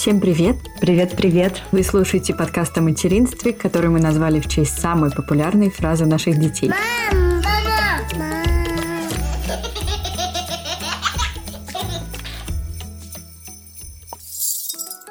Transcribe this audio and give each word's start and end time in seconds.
Всем 0.00 0.20
привет! 0.20 0.56
Привет-привет! 0.80 1.60
Вы 1.72 1.82
слушаете 1.82 2.32
подкаст 2.32 2.78
о 2.78 2.82
материнстве, 2.82 3.52
который 3.52 3.90
мы 3.90 3.98
назвали 3.98 4.38
в 4.38 4.46
честь 4.46 4.78
самой 4.78 5.10
популярной 5.10 5.70
фразы 5.70 6.06
наших 6.06 6.38
детей. 6.38 6.70
Мам, 6.70 7.42
мама, 7.42 8.32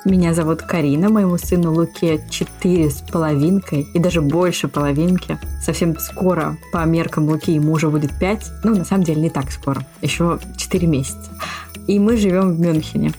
Меня 0.06 0.34
зовут 0.34 0.62
Карина, 0.62 1.10
моему 1.10 1.38
сыну 1.38 1.74
Луке 1.74 2.26
четыре 2.30 2.90
с 2.90 3.02
половинкой 3.02 3.90
и 3.94 4.00
даже 4.00 4.22
больше 4.22 4.70
половинки. 4.70 5.38
Совсем 5.62 6.00
скоро 6.00 6.58
по 6.72 6.86
меркам 6.86 7.28
Луки 7.28 7.52
ему 7.52 7.74
уже 7.74 7.90
будет 7.90 8.18
пять. 8.18 8.46
Ну, 8.64 8.74
на 8.74 8.86
самом 8.86 9.04
деле, 9.04 9.20
не 9.20 9.30
так 9.30 9.52
скоро. 9.52 9.86
Еще 10.02 10.40
четыре 10.56 10.88
месяца. 10.88 11.30
И 11.88 12.00
мы 12.00 12.16
живем 12.16 12.54
в 12.54 12.60
Мюнхене. 12.62 13.12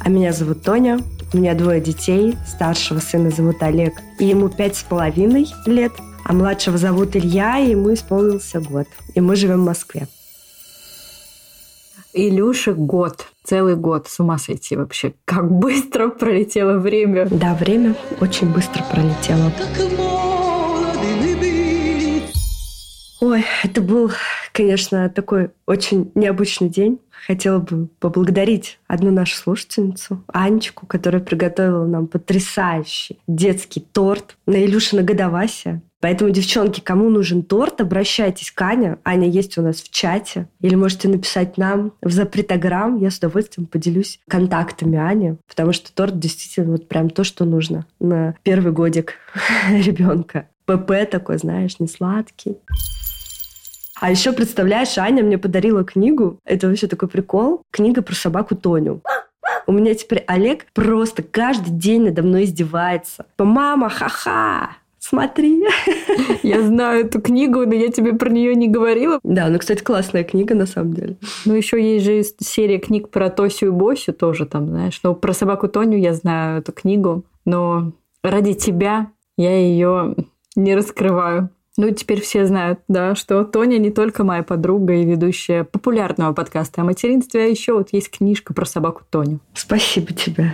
А 0.00 0.08
меня 0.08 0.32
зовут 0.32 0.62
Тоня. 0.62 0.98
У 1.32 1.36
меня 1.36 1.54
двое 1.54 1.80
детей. 1.80 2.36
Старшего 2.46 2.98
сына 2.98 3.30
зовут 3.30 3.62
Олег. 3.62 3.94
И 4.18 4.26
ему 4.26 4.48
пять 4.48 4.76
с 4.76 4.82
половиной 4.82 5.46
лет. 5.66 5.92
А 6.24 6.32
младшего 6.32 6.78
зовут 6.78 7.16
Илья, 7.16 7.58
и 7.58 7.70
ему 7.70 7.92
исполнился 7.92 8.60
год. 8.60 8.86
И 9.14 9.20
мы 9.20 9.36
живем 9.36 9.62
в 9.62 9.66
Москве. 9.66 10.08
Илюше 12.12 12.72
год, 12.72 13.26
целый 13.44 13.76
год, 13.76 14.08
с 14.08 14.18
ума 14.18 14.38
сойти 14.38 14.74
вообще. 14.74 15.14
Как 15.24 15.50
быстро 15.50 16.08
пролетело 16.08 16.78
время. 16.78 17.26
Да, 17.30 17.54
время 17.54 17.94
очень 18.20 18.52
быстро 18.52 18.82
пролетело. 18.90 19.52
Ой, 23.20 23.44
это 23.62 23.82
был, 23.82 24.10
конечно, 24.52 25.10
такой 25.10 25.50
очень 25.66 26.10
необычный 26.14 26.70
день. 26.70 27.00
Хотела 27.26 27.58
бы 27.58 27.88
поблагодарить 27.98 28.78
одну 28.86 29.10
нашу 29.10 29.36
слушательницу, 29.36 30.24
Анечку, 30.28 30.86
которая 30.86 31.20
приготовила 31.20 31.86
нам 31.86 32.06
потрясающий 32.06 33.18
детский 33.26 33.80
торт 33.80 34.36
на 34.46 34.64
Илюшина 34.64 35.02
годовасия. 35.02 35.82
Поэтому, 36.00 36.30
девчонки, 36.30 36.80
кому 36.80 37.10
нужен 37.10 37.42
торт, 37.42 37.82
обращайтесь 37.82 38.50
к 38.50 38.62
Ане. 38.62 38.96
Аня 39.04 39.28
есть 39.28 39.58
у 39.58 39.62
нас 39.62 39.82
в 39.82 39.90
чате. 39.90 40.48
Или 40.62 40.74
можете 40.74 41.08
написать 41.08 41.58
нам 41.58 41.92
в 42.00 42.10
запретограмм. 42.10 42.96
Я 42.96 43.10
с 43.10 43.18
удовольствием 43.18 43.66
поделюсь 43.66 44.18
контактами 44.26 44.96
Ани, 44.96 45.36
потому 45.46 45.74
что 45.74 45.92
торт 45.92 46.18
действительно 46.18 46.72
вот 46.72 46.88
прям 46.88 47.10
то, 47.10 47.22
что 47.22 47.44
нужно 47.44 47.84
на 48.00 48.34
первый 48.42 48.72
годик 48.72 49.16
ребенка. 49.68 50.48
ПП 50.64 50.92
такой, 51.10 51.36
знаешь, 51.36 51.78
не 51.80 51.86
сладкий. 51.86 52.56
А 54.00 54.10
еще, 54.10 54.32
представляешь, 54.32 54.96
Аня 54.96 55.22
мне 55.22 55.36
подарила 55.36 55.84
книгу. 55.84 56.38
Это 56.46 56.68
вообще 56.68 56.86
такой 56.86 57.08
прикол. 57.08 57.62
Книга 57.70 58.00
про 58.00 58.14
собаку 58.14 58.56
Тоню. 58.56 59.02
У 59.66 59.72
меня 59.72 59.94
теперь 59.94 60.24
Олег 60.26 60.64
просто 60.72 61.22
каждый 61.22 61.70
день 61.70 62.04
надо 62.04 62.22
мной 62.22 62.44
издевается. 62.44 63.26
Мама, 63.38 63.90
ха-ха, 63.90 64.70
смотри. 64.98 65.64
Я 66.42 66.62
знаю 66.62 67.04
эту 67.04 67.20
книгу, 67.20 67.66
но 67.66 67.74
я 67.74 67.88
тебе 67.88 68.14
про 68.14 68.30
нее 68.30 68.54
не 68.54 68.68
говорила. 68.68 69.20
Да, 69.22 69.48
ну, 69.48 69.58
кстати, 69.58 69.82
классная 69.82 70.24
книга 70.24 70.54
на 70.54 70.66
самом 70.66 70.94
деле. 70.94 71.16
Ну, 71.44 71.54
еще 71.54 71.80
есть 71.80 72.04
же 72.06 72.22
серия 72.40 72.78
книг 72.78 73.10
про 73.10 73.28
Тосю 73.28 73.66
и 73.66 73.70
Босю 73.70 74.14
тоже 74.14 74.46
там, 74.46 74.68
знаешь. 74.68 74.98
Но 75.02 75.14
про 75.14 75.34
собаку 75.34 75.68
Тоню 75.68 75.98
я 75.98 76.14
знаю 76.14 76.60
эту 76.60 76.72
книгу, 76.72 77.24
но 77.44 77.92
ради 78.22 78.54
тебя 78.54 79.10
я 79.36 79.56
ее 79.58 80.16
не 80.56 80.74
раскрываю. 80.74 81.50
Ну, 81.80 81.90
теперь 81.92 82.20
все 82.20 82.44
знают, 82.44 82.80
да, 82.88 83.14
что 83.14 83.42
Тоня 83.42 83.78
не 83.78 83.90
только 83.90 84.22
моя 84.22 84.42
подруга 84.42 84.92
и 84.92 85.02
ведущая 85.02 85.64
популярного 85.64 86.34
подкаста 86.34 86.82
о 86.82 86.84
материнстве, 86.84 87.44
а 87.44 87.46
еще 87.46 87.72
вот 87.72 87.88
есть 87.92 88.10
книжка 88.10 88.52
про 88.52 88.66
собаку 88.66 89.00
Тоню. 89.08 89.40
Спасибо 89.54 90.12
тебе. 90.12 90.52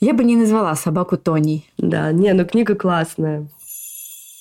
Я 0.00 0.14
бы 0.14 0.24
не 0.24 0.34
назвала 0.34 0.74
собаку 0.74 1.16
Тоней. 1.16 1.70
Да, 1.78 2.10
не, 2.10 2.32
ну 2.32 2.44
книга 2.44 2.74
классная. 2.74 3.48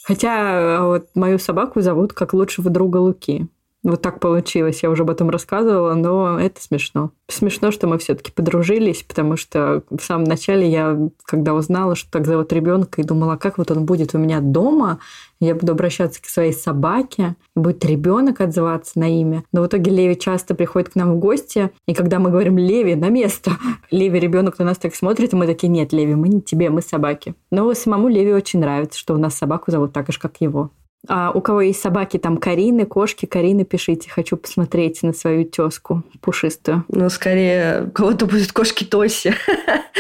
Хотя 0.06 0.88
вот 0.88 1.08
мою 1.14 1.38
собаку 1.38 1.82
зовут 1.82 2.14
как 2.14 2.34
лучшего 2.34 2.72
друга 2.72 2.98
Луки. 2.98 3.48
Вот 3.88 4.02
так 4.02 4.20
получилось, 4.20 4.84
я 4.84 4.90
уже 4.90 5.04
об 5.04 5.12
этом 5.12 5.30
рассказывала, 5.30 5.94
но 5.94 6.38
это 6.38 6.62
смешно. 6.62 7.12
Смешно, 7.30 7.72
что 7.72 7.88
мы 7.88 7.98
все-таки 8.00 8.34
подружились, 8.34 9.02
потому 9.02 9.38
что 9.38 9.84
в 9.90 10.02
самом 10.02 10.26
начале 10.26 10.70
я, 10.70 11.00
когда 11.24 11.54
узнала, 11.54 11.96
что 11.96 12.12
так 12.12 12.28
зовут 12.28 12.52
ребенка, 12.52 13.00
и 13.00 13.06
думала, 13.06 13.38
как 13.38 13.58
вот 13.58 13.72
он 13.72 13.86
будет 13.86 14.14
у 14.14 14.18
меня 14.18 14.42
дома, 14.42 15.00
я 15.40 15.56
буду 15.56 15.72
обращаться 15.72 16.22
к 16.22 16.26
своей 16.26 16.52
собаке, 16.52 17.38
будет 17.56 17.86
ребенок 17.86 18.42
отзываться 18.42 19.00
на 19.00 19.08
имя. 19.22 19.46
Но 19.54 19.62
в 19.62 19.68
итоге 19.68 19.90
Леви 19.90 20.20
часто 20.20 20.54
приходит 20.54 20.90
к 20.90 20.96
нам 20.96 21.14
в 21.14 21.20
гости, 21.20 21.72
и 21.88 21.94
когда 21.94 22.20
мы 22.20 22.30
говорим 22.30 22.58
«Леви, 22.58 22.96
на 22.96 23.08
место!», 23.08 23.52
Леви 23.90 24.20
ребенок 24.20 24.60
на 24.60 24.66
нас 24.66 24.78
так 24.80 24.96
смотрит, 24.96 25.32
и 25.32 25.38
мы 25.38 25.48
такие 25.48 25.70
«Нет, 25.70 25.94
Леви, 25.94 26.16
мы 26.16 26.28
не 26.28 26.42
тебе, 26.42 26.70
мы 26.70 26.82
собаки». 26.82 27.36
Но 27.52 27.74
самому 27.74 28.10
Леви 28.10 28.34
очень 28.34 28.60
нравится, 28.60 29.00
что 29.00 29.14
у 29.14 29.18
нас 29.18 29.34
собаку 29.36 29.72
зовут 29.72 29.94
так 29.94 30.12
же, 30.12 30.20
как 30.20 30.42
его. 30.42 30.72
А 31.08 31.32
у 31.32 31.42
кого 31.42 31.62
есть 31.62 31.82
собаки, 31.82 32.18
там 32.18 32.38
Карины, 32.38 32.86
кошки, 32.86 33.26
Карины, 33.26 33.64
пишите. 33.64 34.10
Хочу 34.10 34.38
посмотреть 34.38 35.04
на 35.04 35.14
свою 35.14 35.46
тезку 35.46 36.04
пушистую. 36.22 36.84
Ну, 36.90 37.10
скорее, 37.10 37.86
у 37.88 37.92
кого-то 37.92 38.26
будет 38.26 38.52
кошки 38.52 38.84
Тоси. 38.84 39.34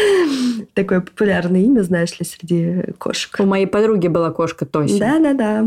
Такое 0.74 1.02
популярное 1.02 1.62
имя, 1.62 1.82
знаешь 1.82 2.20
ли, 2.20 2.26
среди 2.26 2.92
кошек. 2.98 3.36
У 3.40 3.46
моей 3.46 3.68
подруги 3.68 4.08
была 4.08 4.32
кошка 4.32 4.66
Тоси. 4.66 5.00
Да-да-да. 5.00 5.66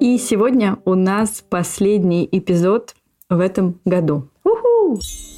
И 0.00 0.16
сегодня 0.18 0.78
у 0.84 0.94
нас 0.94 1.44
последний 1.48 2.28
эпизод 2.30 2.94
в 3.28 3.38
этом 3.38 3.78
году. 3.84 4.29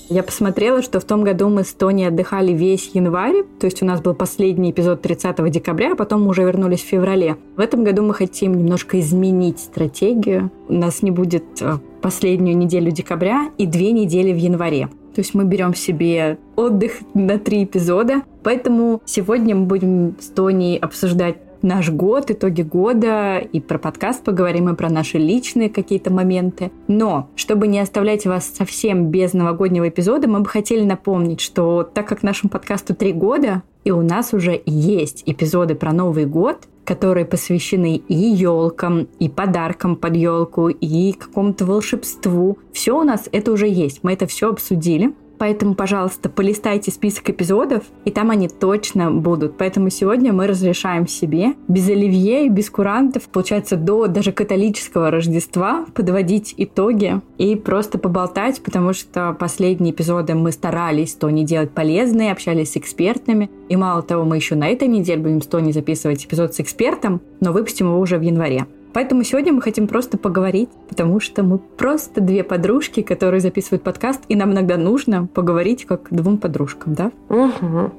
Я 0.08 0.22
посмотрела, 0.22 0.82
что 0.82 1.00
в 1.00 1.04
том 1.04 1.24
году 1.24 1.48
мы 1.48 1.64
с 1.64 1.72
Тони 1.72 2.04
отдыхали 2.04 2.52
весь 2.52 2.90
январь, 2.92 3.44
то 3.58 3.66
есть 3.66 3.82
у 3.82 3.86
нас 3.86 4.02
был 4.02 4.14
последний 4.14 4.70
эпизод 4.70 5.00
30 5.00 5.50
декабря, 5.50 5.92
а 5.92 5.96
потом 5.96 6.24
мы 6.24 6.28
уже 6.28 6.42
вернулись 6.42 6.82
в 6.82 6.86
феврале. 6.86 7.36
В 7.56 7.60
этом 7.60 7.82
году 7.82 8.02
мы 8.02 8.12
хотим 8.12 8.54
немножко 8.54 9.00
изменить 9.00 9.58
стратегию. 9.60 10.50
У 10.68 10.74
нас 10.74 11.02
не 11.02 11.10
будет 11.10 11.44
э, 11.62 11.78
последнюю 12.02 12.58
неделю 12.58 12.90
декабря 12.90 13.50
и 13.56 13.66
две 13.66 13.92
недели 13.92 14.32
в 14.32 14.36
январе. 14.36 14.88
То 15.14 15.20
есть 15.20 15.34
мы 15.34 15.44
берем 15.44 15.74
себе 15.74 16.38
отдых 16.56 16.92
на 17.14 17.38
три 17.38 17.64
эпизода. 17.64 18.22
Поэтому 18.42 19.00
сегодня 19.04 19.54
мы 19.54 19.66
будем 19.66 20.16
с 20.20 20.26
Тони 20.26 20.78
обсуждать 20.80 21.36
наш 21.62 21.90
год, 21.90 22.30
итоги 22.30 22.62
года, 22.62 23.38
и 23.38 23.60
про 23.60 23.78
подкаст 23.78 24.24
поговорим, 24.24 24.68
и 24.68 24.76
про 24.76 24.90
наши 24.90 25.18
личные 25.18 25.70
какие-то 25.70 26.12
моменты. 26.12 26.70
Но, 26.88 27.28
чтобы 27.36 27.68
не 27.68 27.80
оставлять 27.80 28.26
вас 28.26 28.46
совсем 28.46 29.06
без 29.06 29.32
новогоднего 29.32 29.88
эпизода, 29.88 30.28
мы 30.28 30.40
бы 30.40 30.48
хотели 30.48 30.84
напомнить, 30.84 31.40
что 31.40 31.82
так 31.82 32.06
как 32.06 32.22
нашему 32.22 32.50
подкасту 32.50 32.94
три 32.94 33.12
года, 33.12 33.62
и 33.84 33.90
у 33.90 34.02
нас 34.02 34.32
уже 34.32 34.60
есть 34.64 35.22
эпизоды 35.26 35.74
про 35.74 35.92
Новый 35.92 36.24
год, 36.24 36.68
которые 36.84 37.24
посвящены 37.24 37.96
и 37.96 38.14
елкам, 38.14 39.08
и 39.18 39.28
подаркам 39.28 39.96
под 39.96 40.16
елку, 40.16 40.68
и 40.68 41.12
какому-то 41.12 41.64
волшебству. 41.64 42.58
Все 42.72 42.98
у 42.98 43.04
нас 43.04 43.28
это 43.30 43.52
уже 43.52 43.68
есть. 43.68 44.00
Мы 44.02 44.12
это 44.12 44.26
все 44.26 44.50
обсудили. 44.50 45.12
Поэтому, 45.42 45.74
пожалуйста, 45.74 46.28
полистайте 46.28 46.92
список 46.92 47.30
эпизодов, 47.30 47.82
и 48.04 48.12
там 48.12 48.30
они 48.30 48.46
точно 48.46 49.10
будут. 49.10 49.58
Поэтому 49.58 49.90
сегодня 49.90 50.32
мы 50.32 50.46
разрешаем 50.46 51.08
себе 51.08 51.54
без 51.66 51.88
оливье 51.88 52.46
и 52.46 52.48
без 52.48 52.70
курантов, 52.70 53.24
получается, 53.24 53.74
до 53.74 54.06
даже 54.06 54.30
католического 54.30 55.10
Рождества 55.10 55.84
подводить 55.94 56.54
итоги 56.58 57.20
и 57.38 57.56
просто 57.56 57.98
поболтать, 57.98 58.62
потому 58.62 58.92
что 58.92 59.36
последние 59.36 59.92
эпизоды 59.92 60.36
мы 60.36 60.52
старались 60.52 61.14
то 61.14 61.28
не 61.28 61.44
делать 61.44 61.72
полезные, 61.72 62.30
общались 62.30 62.74
с 62.74 62.76
экспертами. 62.76 63.50
И 63.68 63.74
мало 63.74 64.02
того, 64.02 64.22
мы 64.22 64.36
еще 64.36 64.54
на 64.54 64.68
этой 64.68 64.86
неделе 64.86 65.20
будем 65.20 65.42
с 65.42 65.46
Тони 65.48 65.72
записывать 65.72 66.24
эпизод 66.24 66.54
с 66.54 66.60
экспертом, 66.60 67.20
но 67.40 67.50
выпустим 67.50 67.86
его 67.86 67.98
уже 67.98 68.16
в 68.16 68.22
январе. 68.22 68.68
Поэтому 68.92 69.24
сегодня 69.24 69.52
мы 69.52 69.62
хотим 69.62 69.88
просто 69.88 70.18
поговорить, 70.18 70.70
потому 70.88 71.20
что 71.20 71.42
мы 71.42 71.58
просто 71.58 72.20
две 72.20 72.44
подружки, 72.44 73.02
которые 73.02 73.40
записывают 73.40 73.82
подкаст, 73.82 74.20
и 74.28 74.36
нам 74.36 74.52
иногда 74.52 74.76
нужно 74.76 75.26
поговорить 75.26 75.84
как 75.86 76.08
двум 76.10 76.38
подружкам, 76.38 76.94
да? 76.94 77.12
Угу. 77.28 77.92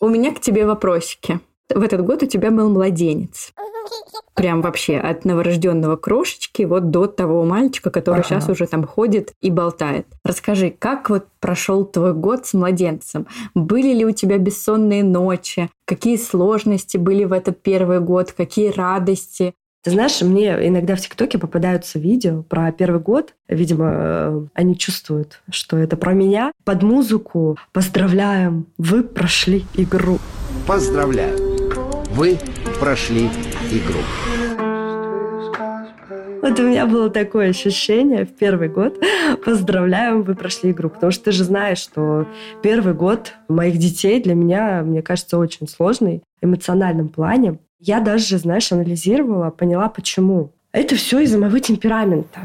У 0.00 0.08
меня 0.08 0.32
к 0.32 0.40
тебе 0.40 0.66
вопросики. 0.66 1.40
В 1.68 1.82
этот 1.82 2.04
год 2.04 2.22
у 2.22 2.26
тебя 2.26 2.50
был 2.50 2.70
младенец. 2.70 3.52
Прям 4.34 4.60
вообще 4.60 4.98
от 4.98 5.24
новорожденного 5.24 5.96
крошечки 5.96 6.62
вот 6.62 6.90
до 6.90 7.06
того 7.06 7.44
мальчика, 7.44 7.90
который 7.90 8.20
Ага. 8.20 8.28
сейчас 8.28 8.48
уже 8.48 8.66
там 8.66 8.86
ходит 8.86 9.32
и 9.40 9.50
болтает. 9.50 10.06
Расскажи, 10.24 10.70
как 10.70 11.08
вот 11.08 11.26
прошел 11.40 11.84
твой 11.84 12.12
год 12.12 12.46
с 12.46 12.52
младенцем? 12.54 13.26
Были 13.54 13.94
ли 13.94 14.04
у 14.04 14.10
тебя 14.10 14.38
бессонные 14.38 15.02
ночи? 15.02 15.70
Какие 15.86 16.16
сложности 16.16 16.96
были 16.96 17.24
в 17.24 17.32
этот 17.32 17.62
первый 17.62 18.00
год? 18.00 18.32
Какие 18.32 18.70
радости? 18.70 19.54
Ты 19.82 19.92
знаешь, 19.92 20.20
мне 20.20 20.66
иногда 20.66 20.96
в 20.96 21.00
ТикТоке 21.00 21.38
попадаются 21.38 22.00
видео 22.00 22.42
про 22.42 22.72
первый 22.72 23.00
год. 23.00 23.34
Видимо, 23.46 23.90
э, 23.94 24.46
они 24.52 24.76
чувствуют, 24.76 25.40
что 25.48 25.76
это 25.76 25.96
про 25.96 26.12
меня. 26.12 26.50
Под 26.64 26.82
музыку 26.82 27.56
«Поздравляем, 27.72 28.66
вы 28.78 29.04
прошли 29.04 29.64
игру». 29.76 30.18
Поздравляю! 30.66 31.65
Вы 32.16 32.38
прошли 32.80 33.28
игру. 33.70 34.00
Вот 36.40 36.58
у 36.58 36.62
меня 36.62 36.86
было 36.86 37.10
такое 37.10 37.50
ощущение 37.50 38.24
в 38.24 38.34
первый 38.34 38.70
год. 38.70 38.98
Поздравляем, 39.44 40.22
вы 40.22 40.34
прошли 40.34 40.70
игру. 40.70 40.88
Потому 40.88 41.12
что 41.12 41.24
ты 41.24 41.32
же 41.32 41.44
знаешь, 41.44 41.76
что 41.76 42.26
первый 42.62 42.94
год 42.94 43.34
моих 43.48 43.76
детей 43.76 44.18
для 44.22 44.34
меня, 44.34 44.82
мне 44.82 45.02
кажется, 45.02 45.36
очень 45.36 45.68
сложный 45.68 46.22
в 46.40 46.46
эмоциональном 46.46 47.10
плане. 47.10 47.58
Я 47.80 48.00
даже, 48.00 48.38
знаешь, 48.38 48.72
анализировала, 48.72 49.50
поняла, 49.50 49.90
почему. 49.90 50.54
Это 50.72 50.94
все 50.94 51.20
из-за 51.20 51.36
моего 51.36 51.58
темперамента. 51.58 52.40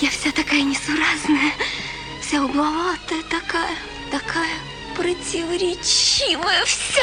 Я 0.00 0.10
вся 0.10 0.30
такая 0.30 0.62
несуразная, 0.62 1.50
вся 2.20 2.44
угловатая 2.44 3.22
такая, 3.28 3.74
такая 4.12 4.75
противоречивая 4.96 6.64
вся. 6.64 7.02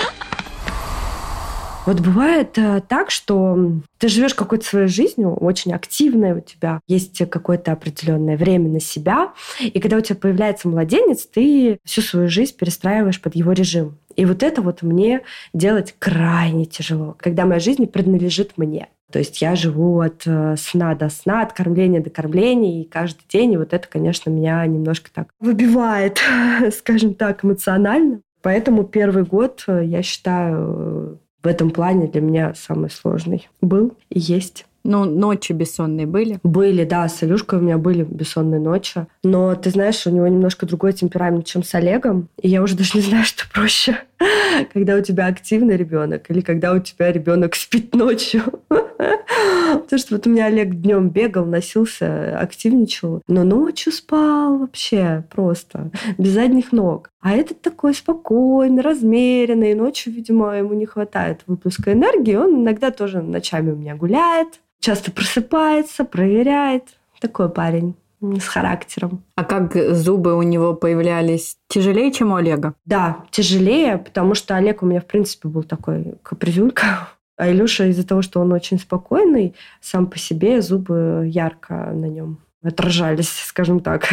Вот 1.86 2.00
бывает 2.00 2.58
э, 2.58 2.82
так, 2.88 3.12
что 3.12 3.82
ты 3.98 4.08
живешь 4.08 4.34
какой-то 4.34 4.66
своей 4.66 4.88
жизнью, 4.88 5.34
очень 5.34 5.74
активной 5.74 6.32
у 6.32 6.40
тебя, 6.40 6.80
есть 6.88 7.30
какое-то 7.30 7.74
определенное 7.74 8.38
время 8.38 8.70
на 8.70 8.80
себя, 8.80 9.34
и 9.60 9.80
когда 9.82 9.98
у 9.98 10.02
тебя 10.02 10.16
появляется 10.16 10.70
младенец, 10.70 11.26
ты 11.26 11.80
всю 11.84 12.02
свою 12.02 12.30
жизнь 12.30 12.56
перестраиваешь 12.56 13.22
под 13.22 13.36
его 13.36 13.52
режим. 13.52 13.98
И 14.16 14.26
вот 14.26 14.44
это 14.44 14.62
вот 14.62 14.82
мне 14.82 15.24
делать 15.54 15.94
крайне 16.00 16.66
тяжело, 16.66 17.18
когда 17.20 17.46
моя 17.46 17.60
жизнь 17.60 17.86
принадлежит 17.86 18.54
мне. 18.58 18.88
То 19.14 19.20
есть 19.20 19.44
я 19.44 19.56
живу 19.56 20.00
от 20.00 20.24
э, 20.26 20.56
сна 20.58 20.96
до 20.96 21.08
сна, 21.10 21.44
от 21.44 21.54
кормления 21.54 22.02
до 22.02 22.10
кормления, 22.10 22.82
и 22.82 22.84
каждый 22.84 23.26
день, 23.30 23.54
и 23.54 23.58
вот 23.58 23.72
это, 23.72 23.88
конечно, 23.88 24.32
меня 24.32 24.66
немножко 24.66 25.12
так 25.14 25.28
выбивает, 25.40 26.20
скажем 26.76 27.14
так, 27.14 27.46
эмоционально. 27.46 28.22
Поэтому 28.42 28.84
первый 28.84 29.24
год, 29.24 29.66
э, 29.68 29.84
я 29.86 30.02
считаю, 30.02 31.20
в 31.44 31.48
этом 31.48 31.70
плане 31.70 32.08
для 32.08 32.22
меня 32.22 32.54
самый 32.56 32.90
сложный 32.90 33.48
был 33.62 33.94
и 34.10 34.20
есть. 34.20 34.66
Ну, 34.84 35.06
ночи 35.06 35.54
бессонные 35.54 36.08
были? 36.08 36.40
Были, 36.44 36.84
да, 36.84 37.08
с 37.08 37.24
Илюшкой 37.24 37.60
у 37.60 37.62
меня 37.62 37.78
были 37.78 38.04
бессонные 38.04 38.60
ночи. 38.60 39.06
Но 39.24 39.56
ты 39.56 39.70
знаешь, 39.70 40.06
у 40.08 40.10
него 40.10 40.28
немножко 40.28 40.66
другой 40.66 40.92
темперамент, 40.92 41.46
чем 41.46 41.64
с 41.64 41.74
Олегом. 41.76 42.28
И 42.42 42.50
я 42.50 42.62
уже 42.64 42.76
даже 42.76 42.98
не 42.98 43.02
знаю, 43.02 43.24
что 43.24 43.44
проще. 43.54 44.00
Когда 44.74 44.96
у 44.96 45.02
тебя 45.02 45.28
активный 45.28 45.78
ребенок 45.78 46.30
или 46.30 46.42
когда 46.42 46.74
у 46.74 46.80
тебя 46.80 47.12
ребенок 47.12 47.56
спит 47.56 47.94
ночью. 47.96 48.42
Потому 48.70 50.00
что 50.00 50.16
вот 50.16 50.28
у 50.28 50.30
меня 50.30 50.46
Олег 50.46 50.76
днем 50.76 51.10
бегал, 51.10 51.46
носился, 51.46 52.40
активничал, 52.40 53.22
но 53.28 53.44
ночью 53.44 53.92
спал 53.92 54.60
вообще 54.60 55.24
просто, 55.30 55.92
без 56.18 56.32
задних 56.32 56.72
ног. 56.72 57.10
А 57.22 57.34
этот 57.34 57.62
такой 57.62 57.94
спокойный, 57.94 58.82
размеренный, 58.82 59.72
и 59.72 59.76
ночью, 59.76 60.14
видимо, 60.14 60.56
ему 60.56 60.74
не 60.74 60.86
хватает 60.86 61.42
выпуска 61.48 61.94
энергии, 61.94 62.36
он 62.36 62.62
иногда 62.62 62.92
тоже 62.92 63.22
ночами 63.22 63.72
у 63.72 63.76
меня 63.76 63.96
гуляет, 63.96 64.60
часто 64.80 65.12
просыпается, 65.12 66.06
проверяет. 66.06 66.84
Такой 67.20 67.50
парень 67.50 67.96
с 68.40 68.48
характером. 68.48 69.24
А 69.36 69.44
как 69.44 69.76
зубы 69.96 70.36
у 70.36 70.42
него 70.42 70.74
появлялись? 70.74 71.58
Тяжелее, 71.68 72.12
чем 72.12 72.32
у 72.32 72.36
Олега? 72.36 72.74
Да, 72.86 73.26
тяжелее, 73.32 73.98
потому 73.98 74.36
что 74.36 74.56
Олег 74.56 74.84
у 74.84 74.86
меня, 74.86 75.02
в 75.02 75.06
принципе, 75.06 75.48
был 75.48 75.64
такой 75.64 76.16
капризюлька. 76.24 77.10
А 77.36 77.50
Илюша 77.50 77.88
из-за 77.88 78.06
того, 78.06 78.22
что 78.22 78.40
он 78.42 78.54
очень 78.54 78.78
спокойный, 78.78 79.56
сам 79.82 80.06
по 80.06 80.20
себе 80.20 80.62
зубы 80.62 81.24
ярко 81.28 81.92
на 81.92 82.06
нем 82.06 82.38
отражались, 82.62 83.30
скажем 83.46 83.80
так. 83.80 84.08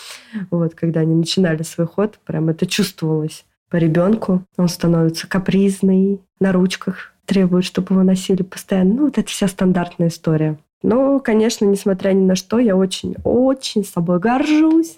вот, 0.50 0.74
когда 0.74 1.00
они 1.00 1.14
начинали 1.14 1.62
свой 1.62 1.86
ход, 1.86 2.18
прям 2.24 2.48
это 2.48 2.66
чувствовалось 2.66 3.44
по 3.70 3.76
ребенку. 3.76 4.44
Он 4.56 4.68
становится 4.68 5.28
капризный, 5.28 6.20
на 6.40 6.52
ручках 6.52 7.12
требует, 7.24 7.64
чтобы 7.64 7.94
его 7.94 8.02
носили 8.02 8.42
постоянно. 8.42 8.94
Ну, 8.94 9.04
вот 9.04 9.18
это 9.18 9.28
вся 9.28 9.48
стандартная 9.48 10.08
история. 10.08 10.58
Но, 10.82 11.20
конечно, 11.20 11.64
несмотря 11.64 12.12
ни 12.12 12.24
на 12.24 12.34
что, 12.34 12.58
я 12.58 12.76
очень-очень 12.76 13.84
собой 13.84 14.18
горжусь 14.18 14.94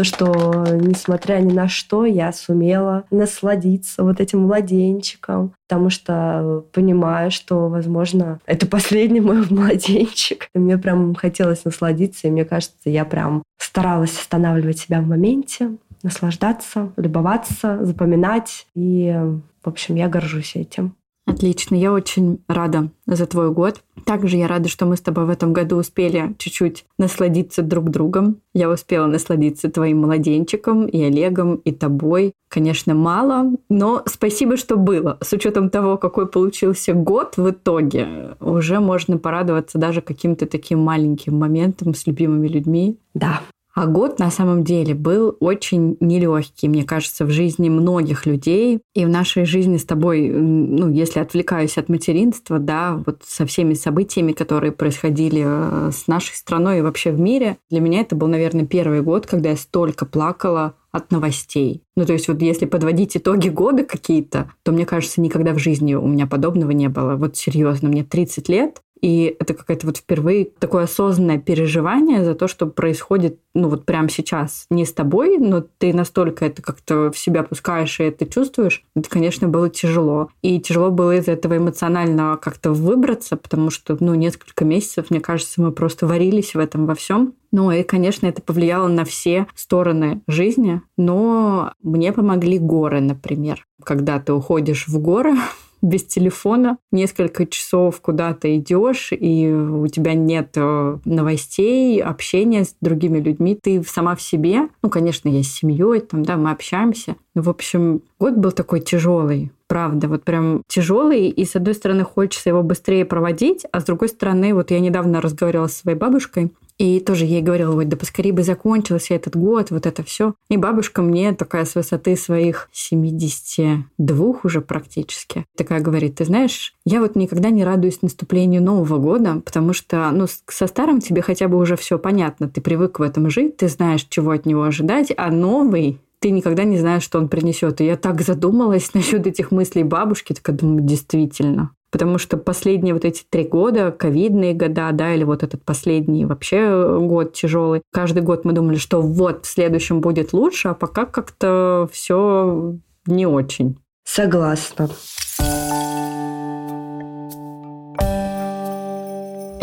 то, 0.00 0.04
что, 0.04 0.64
несмотря 0.80 1.40
ни 1.40 1.52
на 1.52 1.68
что, 1.68 2.06
я 2.06 2.32
сумела 2.32 3.04
насладиться 3.10 4.02
вот 4.02 4.18
этим 4.18 4.40
младенчиком, 4.42 5.52
потому 5.68 5.90
что 5.90 6.64
понимаю, 6.72 7.30
что, 7.30 7.68
возможно, 7.68 8.40
это 8.46 8.66
последний 8.66 9.20
мой 9.20 9.44
младенчик. 9.50 10.48
И 10.54 10.58
мне 10.58 10.78
прям 10.78 11.14
хотелось 11.14 11.66
насладиться, 11.66 12.28
и 12.28 12.30
мне 12.30 12.46
кажется, 12.46 12.88
я 12.88 13.04
прям 13.04 13.42
старалась 13.58 14.18
останавливать 14.18 14.78
себя 14.78 15.02
в 15.02 15.06
моменте, 15.06 15.76
наслаждаться, 16.02 16.92
любоваться, 16.96 17.84
запоминать. 17.84 18.66
И, 18.74 19.14
в 19.62 19.68
общем, 19.68 19.96
я 19.96 20.08
горжусь 20.08 20.56
этим. 20.56 20.94
Отлично, 21.30 21.76
я 21.76 21.92
очень 21.92 22.40
рада 22.48 22.90
за 23.06 23.24
твой 23.24 23.52
год. 23.52 23.82
Также 24.04 24.36
я 24.36 24.48
рада, 24.48 24.68
что 24.68 24.84
мы 24.84 24.96
с 24.96 25.00
тобой 25.00 25.26
в 25.26 25.30
этом 25.30 25.52
году 25.52 25.76
успели 25.76 26.34
чуть-чуть 26.38 26.84
насладиться 26.98 27.62
друг 27.62 27.90
другом. 27.90 28.40
Я 28.52 28.68
успела 28.68 29.06
насладиться 29.06 29.70
твоим 29.70 30.00
младенчиком 30.00 30.86
и 30.86 31.00
Олегом, 31.04 31.56
и 31.56 31.70
тобой. 31.70 32.32
Конечно, 32.48 32.94
мало, 32.94 33.52
но 33.68 34.02
спасибо, 34.06 34.56
что 34.56 34.76
было. 34.76 35.18
С 35.20 35.32
учетом 35.32 35.70
того, 35.70 35.98
какой 35.98 36.26
получился 36.26 36.94
год 36.94 37.36
в 37.36 37.50
итоге, 37.50 38.36
уже 38.40 38.80
можно 38.80 39.16
порадоваться 39.16 39.78
даже 39.78 40.02
каким-то 40.02 40.46
таким 40.46 40.80
маленьким 40.80 41.38
моментом 41.38 41.94
с 41.94 42.08
любимыми 42.08 42.48
людьми. 42.48 42.98
Да, 43.14 43.40
а 43.74 43.86
год 43.86 44.18
на 44.18 44.30
самом 44.30 44.64
деле 44.64 44.94
был 44.94 45.36
очень 45.40 45.96
нелегкий, 46.00 46.68
мне 46.68 46.84
кажется, 46.84 47.24
в 47.24 47.30
жизни 47.30 47.68
многих 47.68 48.26
людей. 48.26 48.80
И 48.94 49.04
в 49.04 49.08
нашей 49.08 49.44
жизни 49.44 49.76
с 49.76 49.84
тобой, 49.84 50.28
ну, 50.28 50.90
если 50.90 51.20
отвлекаюсь 51.20 51.78
от 51.78 51.88
материнства, 51.88 52.58
да, 52.58 53.00
вот 53.06 53.22
со 53.24 53.46
всеми 53.46 53.74
событиями, 53.74 54.32
которые 54.32 54.72
происходили 54.72 55.44
э, 55.44 55.90
с 55.92 56.08
нашей 56.08 56.34
страной 56.34 56.78
и 56.78 56.82
вообще 56.82 57.12
в 57.12 57.20
мире, 57.20 57.58
для 57.70 57.80
меня 57.80 58.00
это 58.00 58.16
был, 58.16 58.26
наверное, 58.26 58.66
первый 58.66 59.02
год, 59.02 59.26
когда 59.26 59.50
я 59.50 59.56
столько 59.56 60.04
плакала 60.04 60.74
от 60.92 61.12
новостей. 61.12 61.82
Ну, 61.96 62.04
то 62.04 62.12
есть 62.12 62.28
вот 62.28 62.42
если 62.42 62.66
подводить 62.66 63.16
итоги 63.16 63.48
года 63.48 63.84
какие-то, 63.84 64.52
то, 64.64 64.72
мне 64.72 64.84
кажется, 64.84 65.20
никогда 65.20 65.52
в 65.52 65.58
жизни 65.58 65.94
у 65.94 66.06
меня 66.06 66.26
подобного 66.26 66.72
не 66.72 66.88
было. 66.88 67.14
Вот 67.14 67.36
серьезно, 67.36 67.88
мне 67.88 68.02
30 68.02 68.48
лет, 68.48 68.82
и 69.00 69.36
это 69.38 69.54
какое-то 69.54 69.86
вот 69.86 69.96
впервые 69.96 70.48
такое 70.58 70.84
осознанное 70.84 71.38
переживание 71.38 72.24
за 72.24 72.34
то, 72.34 72.48
что 72.48 72.66
происходит, 72.66 73.38
ну 73.54 73.68
вот 73.68 73.84
прямо 73.84 74.08
сейчас 74.08 74.66
не 74.70 74.84
с 74.84 74.92
тобой, 74.92 75.38
но 75.38 75.64
ты 75.78 75.92
настолько 75.92 76.44
это 76.44 76.62
как-то 76.62 77.10
в 77.10 77.18
себя 77.18 77.42
пускаешь 77.42 78.00
и 78.00 78.04
это 78.04 78.26
чувствуешь. 78.26 78.84
Это, 78.94 79.08
конечно, 79.08 79.48
было 79.48 79.68
тяжело. 79.68 80.28
И 80.42 80.60
тяжело 80.60 80.90
было 80.90 81.16
из 81.16 81.28
этого 81.28 81.56
эмоционально 81.56 82.38
как-то 82.40 82.72
выбраться, 82.72 83.36
потому 83.36 83.70
что, 83.70 83.96
ну, 84.00 84.14
несколько 84.14 84.64
месяцев, 84.64 85.10
мне 85.10 85.20
кажется, 85.20 85.60
мы 85.60 85.72
просто 85.72 86.06
варились 86.06 86.54
в 86.54 86.58
этом 86.58 86.86
во 86.86 86.94
всем. 86.94 87.34
Ну 87.52 87.72
и, 87.72 87.82
конечно, 87.82 88.26
это 88.26 88.42
повлияло 88.42 88.86
на 88.88 89.04
все 89.04 89.46
стороны 89.54 90.22
жизни, 90.28 90.82
но 90.96 91.72
мне 91.82 92.12
помогли 92.12 92.58
горы, 92.58 93.00
например. 93.00 93.64
Когда 93.82 94.20
ты 94.20 94.32
уходишь 94.32 94.86
в 94.86 94.98
горы, 94.98 95.34
без 95.82 96.04
телефона, 96.04 96.78
несколько 96.92 97.46
часов 97.46 98.00
куда-то 98.00 98.54
идешь, 98.56 99.12
и 99.12 99.50
у 99.52 99.86
тебя 99.88 100.14
нет 100.14 100.52
э, 100.56 100.98
новостей, 101.04 102.02
общения 102.02 102.64
с 102.64 102.76
другими 102.80 103.18
людьми, 103.18 103.58
ты 103.60 103.82
сама 103.82 104.14
в 104.14 104.22
себе. 104.22 104.68
Ну, 104.82 104.90
конечно, 104.90 105.28
я 105.28 105.42
с 105.42 105.48
семьей, 105.48 106.00
там, 106.00 106.22
да, 106.22 106.36
мы 106.36 106.50
общаемся. 106.50 107.16
В 107.34 107.48
общем, 107.48 108.02
год 108.18 108.34
был 108.34 108.52
такой 108.52 108.80
тяжелый, 108.80 109.52
правда, 109.68 110.08
вот 110.08 110.24
прям 110.24 110.62
тяжелый, 110.66 111.28
и 111.28 111.44
с 111.44 111.54
одной 111.54 111.74
стороны 111.74 112.04
хочется 112.04 112.50
его 112.50 112.62
быстрее 112.62 113.04
проводить, 113.04 113.64
а 113.70 113.80
с 113.80 113.84
другой 113.84 114.08
стороны, 114.08 114.52
вот 114.52 114.70
я 114.70 114.80
недавно 114.80 115.20
разговаривала 115.20 115.68
с 115.68 115.76
своей 115.76 115.96
бабушкой, 115.96 116.52
и 116.80 116.98
тоже 116.98 117.26
ей 117.26 117.42
говорила, 117.42 117.72
вот 117.72 117.88
да 117.88 117.96
поскорее 117.98 118.32
бы 118.32 118.42
закончился 118.42 119.12
этот 119.12 119.36
год, 119.36 119.70
вот 119.70 119.84
это 119.84 120.02
все. 120.02 120.32
И 120.48 120.56
бабушка 120.56 121.02
мне 121.02 121.34
такая 121.34 121.66
с 121.66 121.74
высоты 121.74 122.16
своих 122.16 122.70
72 122.72 124.34
уже 124.42 124.62
практически, 124.62 125.44
такая 125.58 125.82
говорит, 125.82 126.14
ты 126.14 126.24
знаешь, 126.24 126.74
я 126.86 127.00
вот 127.00 127.16
никогда 127.16 127.50
не 127.50 127.64
радуюсь 127.64 128.00
наступлению 128.00 128.62
Нового 128.62 128.96
года, 128.96 129.42
потому 129.44 129.74
что, 129.74 130.10
ну, 130.10 130.26
со 130.48 130.66
старым 130.66 131.00
тебе 131.00 131.20
хотя 131.20 131.48
бы 131.48 131.58
уже 131.58 131.76
все 131.76 131.98
понятно, 131.98 132.48
ты 132.48 132.62
привык 132.62 132.98
в 132.98 133.02
этом 133.02 133.28
жить, 133.28 133.58
ты 133.58 133.68
знаешь, 133.68 134.06
чего 134.08 134.30
от 134.30 134.46
него 134.46 134.62
ожидать, 134.62 135.12
а 135.14 135.30
новый 135.30 136.00
ты 136.20 136.30
никогда 136.30 136.64
не 136.64 136.78
знаешь, 136.78 137.02
что 137.02 137.18
он 137.18 137.28
принесет. 137.28 137.80
И 137.80 137.86
я 137.86 137.96
так 137.96 138.22
задумалась 138.22 138.92
насчет 138.94 139.26
этих 139.26 139.50
мыслей 139.50 139.84
бабушки, 139.84 140.34
так 140.34 140.56
думаю, 140.56 140.82
действительно. 140.82 141.72
Потому 141.90 142.18
что 142.18 142.36
последние 142.36 142.94
вот 142.94 143.04
эти 143.04 143.24
три 143.28 143.44
года, 143.44 143.90
ковидные 143.90 144.54
года, 144.54 144.90
да, 144.92 145.14
или 145.14 145.24
вот 145.24 145.42
этот 145.42 145.64
последний 145.64 146.24
вообще 146.24 146.98
год 147.00 147.32
тяжелый, 147.32 147.82
каждый 147.92 148.22
год 148.22 148.44
мы 148.44 148.52
думали, 148.52 148.76
что 148.76 149.00
вот 149.00 149.44
в 149.44 149.48
следующем 149.48 150.00
будет 150.00 150.32
лучше, 150.32 150.68
а 150.68 150.74
пока 150.74 151.04
как-то 151.04 151.88
все 151.92 152.76
не 153.06 153.26
очень. 153.26 153.76
Согласна. 154.04 154.88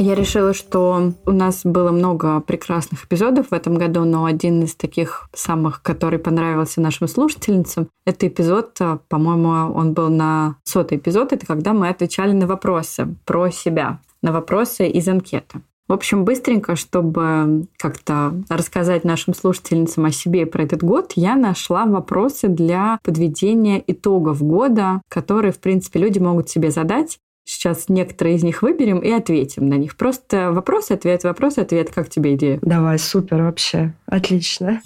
Я 0.07 0.15
решила, 0.15 0.53
что 0.53 1.11
у 1.25 1.31
нас 1.31 1.63
было 1.65 1.91
много 1.91 2.39
прекрасных 2.39 3.03
эпизодов 3.03 3.47
в 3.49 3.53
этом 3.53 3.75
году, 3.75 4.05
но 4.05 4.23
один 4.23 4.63
из 4.63 4.73
таких 4.73 5.27
самых, 5.33 5.81
который 5.81 6.17
понравился 6.17 6.79
нашим 6.79 7.09
слушательницам, 7.09 7.89
это 8.05 8.29
эпизод, 8.29 8.71
а, 8.79 8.99
по-моему, 9.09 9.73
он 9.73 9.91
был 9.91 10.07
на 10.07 10.55
сотый 10.63 10.97
эпизод, 10.97 11.33
это 11.33 11.45
когда 11.45 11.73
мы 11.73 11.89
отвечали 11.89 12.31
на 12.31 12.47
вопросы 12.47 13.17
про 13.25 13.51
себя. 13.51 13.99
на 14.21 14.31
вопросы 14.31 14.87
из 14.87 15.07
анкеты. 15.09 15.61
В 15.87 15.93
общем, 15.93 16.25
быстренько, 16.25 16.75
чтобы 16.75 17.67
как-то 17.77 18.33
рассказать 18.49 19.03
нашим 19.03 19.33
слушательницам 19.33 20.05
о 20.05 20.11
себе 20.11 20.45
про 20.45 20.63
этот 20.63 20.83
год, 20.83 21.13
я 21.15 21.35
нашла 21.35 21.85
вопросы 21.85 22.47
для 22.47 22.99
подведения 23.03 23.81
итогов 23.85 24.41
года, 24.41 25.01
которые, 25.07 25.51
в 25.51 25.59
принципе, 25.59 25.99
люди 25.99 26.17
могут 26.17 26.49
себе 26.49 26.71
задать. 26.71 27.19
Сейчас 27.47 27.87
некоторые 27.87 28.35
из 28.35 28.43
них 28.43 28.61
выберем 28.61 28.99
и 28.99 29.09
ответим 29.09 29.67
на 29.67 29.75
них. 29.75 29.95
Просто 29.95 30.51
вопрос-ответ, 30.51 31.23
вопрос-ответ. 31.23 31.89
Как 31.95 32.09
тебе 32.09 32.35
идея? 32.35 32.59
Давай, 32.61 32.99
супер 32.99 33.41
вообще. 33.43 33.93
Отлично. 34.05 34.81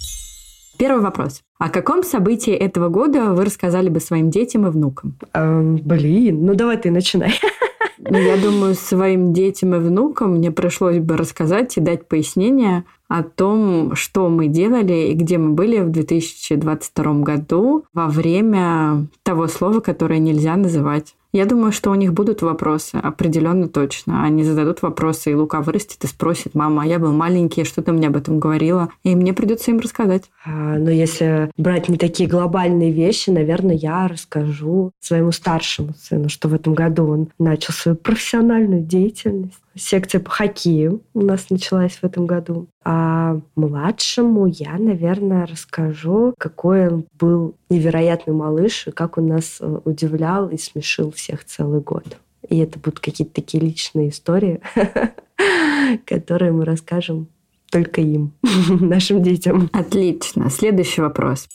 Первый 0.78 1.02
вопрос. 1.02 1.42
О 1.58 1.68
каком 1.68 2.04
событии 2.04 2.52
этого 2.52 2.88
года 2.88 3.32
вы 3.32 3.44
рассказали 3.44 3.88
бы 3.88 3.98
своим 3.98 4.30
детям 4.30 4.64
и 4.68 4.70
внукам? 4.70 5.16
Эм, 5.34 5.76
блин, 5.76 6.46
ну 6.46 6.54
давай 6.54 6.76
ты 6.76 6.92
начинай. 6.92 7.32
Ну, 7.98 8.18
я 8.18 8.36
думаю, 8.36 8.74
своим 8.74 9.32
детям 9.32 9.76
и 9.76 9.78
внукам 9.78 10.32
мне 10.34 10.50
пришлось 10.50 10.98
бы 10.98 11.16
рассказать 11.16 11.76
и 11.76 11.80
дать 11.80 12.08
пояснение 12.08 12.84
о 13.06 13.22
том, 13.22 13.94
что 13.94 14.28
мы 14.28 14.48
делали 14.48 15.08
и 15.10 15.14
где 15.14 15.38
мы 15.38 15.50
были 15.50 15.78
в 15.78 15.90
2022 15.90 17.14
году 17.22 17.84
во 17.92 18.08
время 18.08 19.06
того 19.22 19.46
слова, 19.46 19.80
которое 19.80 20.18
нельзя 20.18 20.56
называть. 20.56 21.14
Я 21.32 21.46
думаю, 21.46 21.72
что 21.72 21.90
у 21.90 21.94
них 21.94 22.12
будут 22.12 22.42
вопросы, 22.42 22.96
определенно 22.96 23.66
точно. 23.66 24.22
Они 24.22 24.44
зададут 24.44 24.82
вопросы, 24.82 25.30
и 25.30 25.34
Лука 25.34 25.62
вырастет 25.62 26.04
и 26.04 26.06
спросит, 26.06 26.54
мама, 26.54 26.82
а 26.82 26.86
я 26.86 26.98
был 26.98 27.12
маленький, 27.12 27.64
что 27.64 27.80
ты 27.82 27.92
мне 27.92 28.08
об 28.08 28.16
этом 28.16 28.38
говорила? 28.38 28.90
И 29.02 29.14
мне 29.14 29.32
придется 29.32 29.70
им 29.70 29.80
рассказать. 29.80 30.24
А, 30.44 30.76
но 30.76 30.90
если 30.90 31.50
брать 31.56 31.88
не 31.88 31.96
такие 31.96 32.28
глобальные 32.28 32.92
вещи, 32.92 33.30
наверное, 33.30 33.74
я 33.74 34.08
расскажу 34.08 34.92
своему 35.00 35.32
старшему 35.32 35.94
сыну, 35.98 36.28
что 36.28 36.48
в 36.48 36.54
этом 36.54 36.74
году 36.74 37.08
он 37.08 37.28
начал 37.38 37.72
свою 37.72 37.96
профессиональную 37.96 38.82
деятельность 38.82 39.61
секция 39.74 40.20
по 40.20 40.30
хоккею 40.30 41.02
у 41.14 41.20
нас 41.20 41.50
началась 41.50 41.92
в 41.92 42.04
этом 42.04 42.26
году. 42.26 42.66
А 42.84 43.40
младшему 43.54 44.46
я, 44.46 44.76
наверное, 44.78 45.46
расскажу, 45.46 46.34
какой 46.38 46.88
он 46.88 47.04
был 47.18 47.54
невероятный 47.70 48.34
малыш, 48.34 48.88
и 48.88 48.90
как 48.90 49.18
он 49.18 49.26
нас 49.26 49.58
э, 49.60 49.78
удивлял 49.84 50.48
и 50.48 50.58
смешил 50.58 51.10
всех 51.12 51.44
целый 51.44 51.80
год. 51.80 52.04
И 52.48 52.58
это 52.58 52.78
будут 52.78 53.00
какие-то 53.00 53.34
такие 53.34 53.62
личные 53.62 54.10
истории, 54.10 54.60
которые 56.06 56.52
мы 56.52 56.64
расскажем 56.64 57.28
только 57.70 58.00
им, 58.00 58.32
нашим 58.68 59.22
детям. 59.22 59.70
Отлично. 59.72 60.50
Следующий 60.50 61.00
вопрос. 61.00 61.48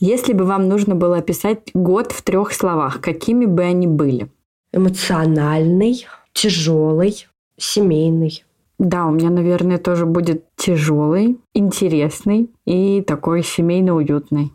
Если 0.00 0.32
бы 0.32 0.44
вам 0.44 0.68
нужно 0.68 0.94
было 0.94 1.18
описать 1.18 1.70
год 1.74 2.12
в 2.12 2.22
трех 2.22 2.52
словах, 2.52 3.00
какими 3.00 3.44
бы 3.44 3.62
они 3.62 3.86
были? 3.86 4.30
Эмоциональный, 4.72 6.06
тяжелый, 6.32 7.26
семейный. 7.56 8.44
Да, 8.78 9.06
у 9.06 9.10
меня, 9.10 9.28
наверное, 9.28 9.78
тоже 9.78 10.06
будет 10.06 10.44
тяжелый, 10.56 11.38
интересный 11.52 12.50
и 12.64 13.02
такой 13.02 13.42
семейно 13.42 13.94
уютный. 13.94 14.52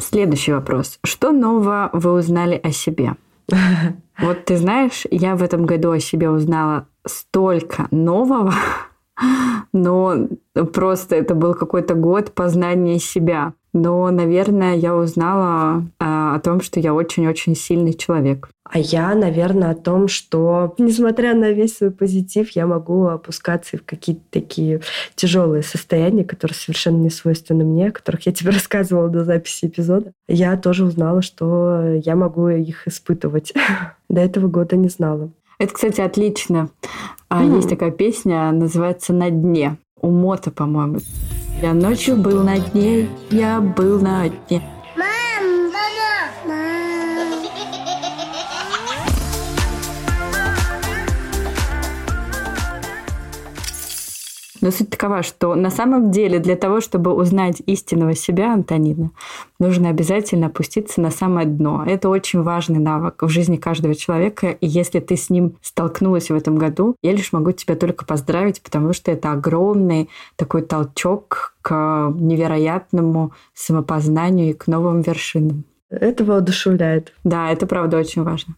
Следующий 0.00 0.52
вопрос. 0.52 0.98
Что 1.04 1.30
нового 1.30 1.90
вы 1.92 2.12
узнали 2.12 2.60
о 2.62 2.70
себе? 2.70 3.14
Вот 4.16 4.44
ты 4.44 4.56
знаешь, 4.56 5.02
я 5.10 5.34
в 5.34 5.42
этом 5.42 5.66
году 5.66 5.90
о 5.90 5.98
себе 5.98 6.30
узнала 6.30 6.86
столько 7.04 7.88
нового, 7.90 8.54
но 9.72 10.28
просто 10.72 11.16
это 11.16 11.34
был 11.34 11.54
какой-то 11.54 11.94
год 11.94 12.32
познания 12.32 13.00
себя. 13.00 13.54
Но, 13.74 14.08
наверное, 14.10 14.76
я 14.76 14.94
узнала 14.94 15.84
а, 15.98 16.36
о 16.36 16.40
том, 16.40 16.60
что 16.60 16.78
я 16.78 16.94
очень-очень 16.94 17.56
сильный 17.56 17.92
человек. 17.92 18.48
А 18.62 18.78
я, 18.78 19.14
наверное, 19.16 19.72
о 19.72 19.74
том, 19.74 20.06
что, 20.06 20.74
несмотря 20.78 21.34
на 21.34 21.50
весь 21.50 21.76
свой 21.76 21.90
позитив, 21.90 22.50
я 22.50 22.68
могу 22.68 23.06
опускаться 23.06 23.76
в 23.76 23.84
какие-то 23.84 24.22
такие 24.30 24.80
тяжелые 25.16 25.64
состояния, 25.64 26.24
которые 26.24 26.54
совершенно 26.54 26.98
не 26.98 27.10
свойственны 27.10 27.64
мне, 27.64 27.88
о 27.88 27.92
которых 27.92 28.24
я 28.26 28.32
тебе 28.32 28.50
рассказывала 28.52 29.08
до 29.08 29.24
записи 29.24 29.66
эпизода. 29.66 30.12
Я 30.28 30.56
тоже 30.56 30.84
узнала, 30.84 31.20
что 31.20 31.94
я 32.04 32.14
могу 32.14 32.48
их 32.48 32.86
испытывать. 32.86 33.52
До 34.08 34.20
этого 34.20 34.46
года 34.46 34.76
не 34.76 34.88
знала. 34.88 35.30
Это, 35.58 35.74
кстати, 35.74 36.00
отлично. 36.00 36.70
Mm. 37.30 37.56
Есть 37.56 37.70
такая 37.70 37.90
песня, 37.90 38.52
называется 38.52 39.12
«На 39.12 39.30
дне». 39.30 39.78
У 40.04 40.10
Мота, 40.10 40.50
по-моему. 40.50 40.98
Я 41.62 41.72
ночью 41.72 42.16
был 42.18 42.42
на 42.42 42.58
дне, 42.58 43.08
я 43.30 43.58
был 43.62 43.98
на 44.02 44.28
дне. 44.28 44.62
Но 54.64 54.70
суть 54.70 54.88
такова, 54.88 55.22
что 55.22 55.54
на 55.56 55.68
самом 55.68 56.10
деле 56.10 56.38
для 56.38 56.56
того, 56.56 56.80
чтобы 56.80 57.12
узнать 57.12 57.60
истинного 57.66 58.14
себя, 58.14 58.54
Антонина, 58.54 59.10
нужно 59.58 59.90
обязательно 59.90 60.46
опуститься 60.46 61.02
на 61.02 61.10
самое 61.10 61.46
дно. 61.46 61.84
Это 61.86 62.08
очень 62.08 62.40
важный 62.40 62.78
навык 62.78 63.22
в 63.22 63.28
жизни 63.28 63.56
каждого 63.58 63.94
человека. 63.94 64.52
И 64.52 64.66
если 64.66 65.00
ты 65.00 65.18
с 65.18 65.28
ним 65.28 65.58
столкнулась 65.60 66.30
в 66.30 66.34
этом 66.34 66.56
году, 66.56 66.96
я 67.02 67.12
лишь 67.12 67.34
могу 67.34 67.52
тебя 67.52 67.76
только 67.76 68.06
поздравить, 68.06 68.62
потому 68.62 68.94
что 68.94 69.10
это 69.10 69.32
огромный 69.32 70.08
такой 70.36 70.62
толчок 70.62 71.54
к 71.60 72.10
невероятному 72.14 73.34
самопознанию 73.52 74.48
и 74.48 74.54
к 74.54 74.66
новым 74.66 75.02
вершинам. 75.02 75.64
Это 75.90 76.24
воодушевляет. 76.24 77.12
Да, 77.22 77.50
это 77.50 77.66
правда 77.66 77.98
очень 77.98 78.22
важно. 78.22 78.54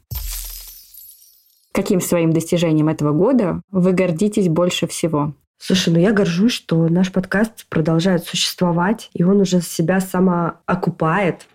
Каким 1.73 2.01
своим 2.01 2.33
достижением 2.33 2.87
этого 2.87 3.11
года 3.11 3.61
вы 3.73 3.91
гордитесь 3.91 4.49
больше 4.49 4.87
всего? 4.87 5.33
Слушай, 5.59 5.95
ну 5.95 5.99
я 5.99 6.13
горжусь, 6.13 6.53
что 6.53 6.89
наш 6.89 7.11
подкаст 7.11 7.67
продолжает 7.69 8.25
существовать, 8.25 9.11
и 9.15 9.25
он 9.25 9.41
уже 9.41 9.61
себя 9.61 10.01
самоокупает. 10.01 11.47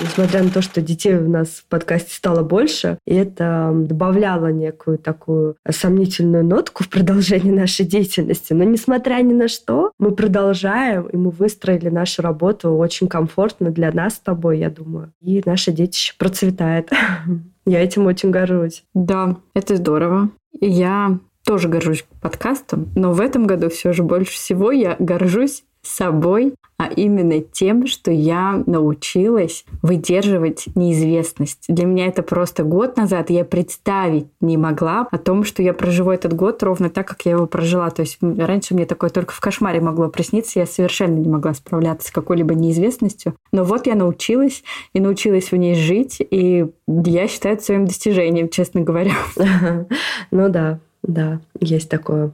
Несмотря 0.00 0.44
на 0.44 0.50
то, 0.50 0.62
что 0.62 0.80
детей 0.80 1.16
у 1.16 1.28
нас 1.28 1.48
в 1.48 1.66
подкасте 1.66 2.14
стало 2.14 2.44
больше, 2.44 2.98
и 3.04 3.14
это 3.14 3.72
добавляло 3.74 4.46
некую 4.46 4.96
такую 4.96 5.56
сомнительную 5.68 6.44
нотку 6.44 6.84
в 6.84 6.88
продолжении 6.88 7.50
нашей 7.50 7.84
деятельности. 7.84 8.52
Но 8.52 8.62
несмотря 8.62 9.16
ни 9.22 9.32
на 9.32 9.48
что, 9.48 9.90
мы 9.98 10.12
продолжаем, 10.12 11.08
и 11.08 11.16
мы 11.16 11.30
выстроили 11.30 11.88
нашу 11.88 12.22
работу 12.22 12.70
очень 12.70 13.08
комфортно 13.08 13.70
для 13.70 13.90
нас 13.90 14.14
с 14.14 14.20
тобой, 14.20 14.60
я 14.60 14.70
думаю. 14.70 15.12
И 15.20 15.42
наше 15.44 15.72
детище 15.72 16.14
процветает. 16.16 16.90
Я 17.66 17.84
этим 17.84 18.06
очень 18.06 18.30
горжусь. 18.30 18.82
Да, 18.94 19.36
это 19.52 19.76
здорово. 19.76 20.30
Я 20.58 21.18
тоже 21.48 21.68
горжусь 21.68 22.04
подкастом, 22.20 22.90
но 22.94 23.14
в 23.14 23.22
этом 23.22 23.46
году 23.46 23.70
все 23.70 23.94
же 23.94 24.02
больше 24.02 24.32
всего 24.32 24.70
я 24.70 24.96
горжусь 24.98 25.64
собой, 25.82 26.54
а 26.76 26.88
именно 26.94 27.40
тем, 27.40 27.86
что 27.86 28.10
я 28.10 28.62
научилась 28.66 29.64
выдерживать 29.80 30.66
неизвестность. 30.74 31.64
Для 31.66 31.86
меня 31.86 32.06
это 32.06 32.22
просто 32.22 32.64
год 32.64 32.98
назад 32.98 33.30
я 33.30 33.46
представить 33.46 34.26
не 34.42 34.58
могла 34.58 35.08
о 35.10 35.16
том, 35.16 35.42
что 35.42 35.62
я 35.62 35.72
проживу 35.72 36.10
этот 36.10 36.34
год 36.34 36.62
ровно 36.62 36.90
так, 36.90 37.08
как 37.08 37.22
я 37.22 37.32
его 37.32 37.46
прожила. 37.46 37.88
То 37.88 38.02
есть 38.02 38.18
раньше 38.20 38.74
мне 38.74 38.84
такое 38.84 39.08
только 39.08 39.32
в 39.32 39.40
кошмаре 39.40 39.80
могло 39.80 40.08
присниться, 40.08 40.58
я 40.58 40.66
совершенно 40.66 41.16
не 41.16 41.30
могла 41.30 41.54
справляться 41.54 42.08
с 42.08 42.10
какой-либо 42.10 42.54
неизвестностью. 42.54 43.34
Но 43.52 43.64
вот 43.64 43.86
я 43.86 43.94
научилась 43.94 44.62
и 44.92 45.00
научилась 45.00 45.50
в 45.50 45.56
ней 45.56 45.74
жить, 45.74 46.18
и 46.20 46.66
я 46.86 47.26
считаю 47.26 47.54
это 47.54 47.64
своим 47.64 47.86
достижением, 47.86 48.50
честно 48.50 48.82
говоря. 48.82 49.14
Ну 50.30 50.48
да, 50.50 50.80
да, 51.08 51.40
есть 51.58 51.88
такое. 51.88 52.30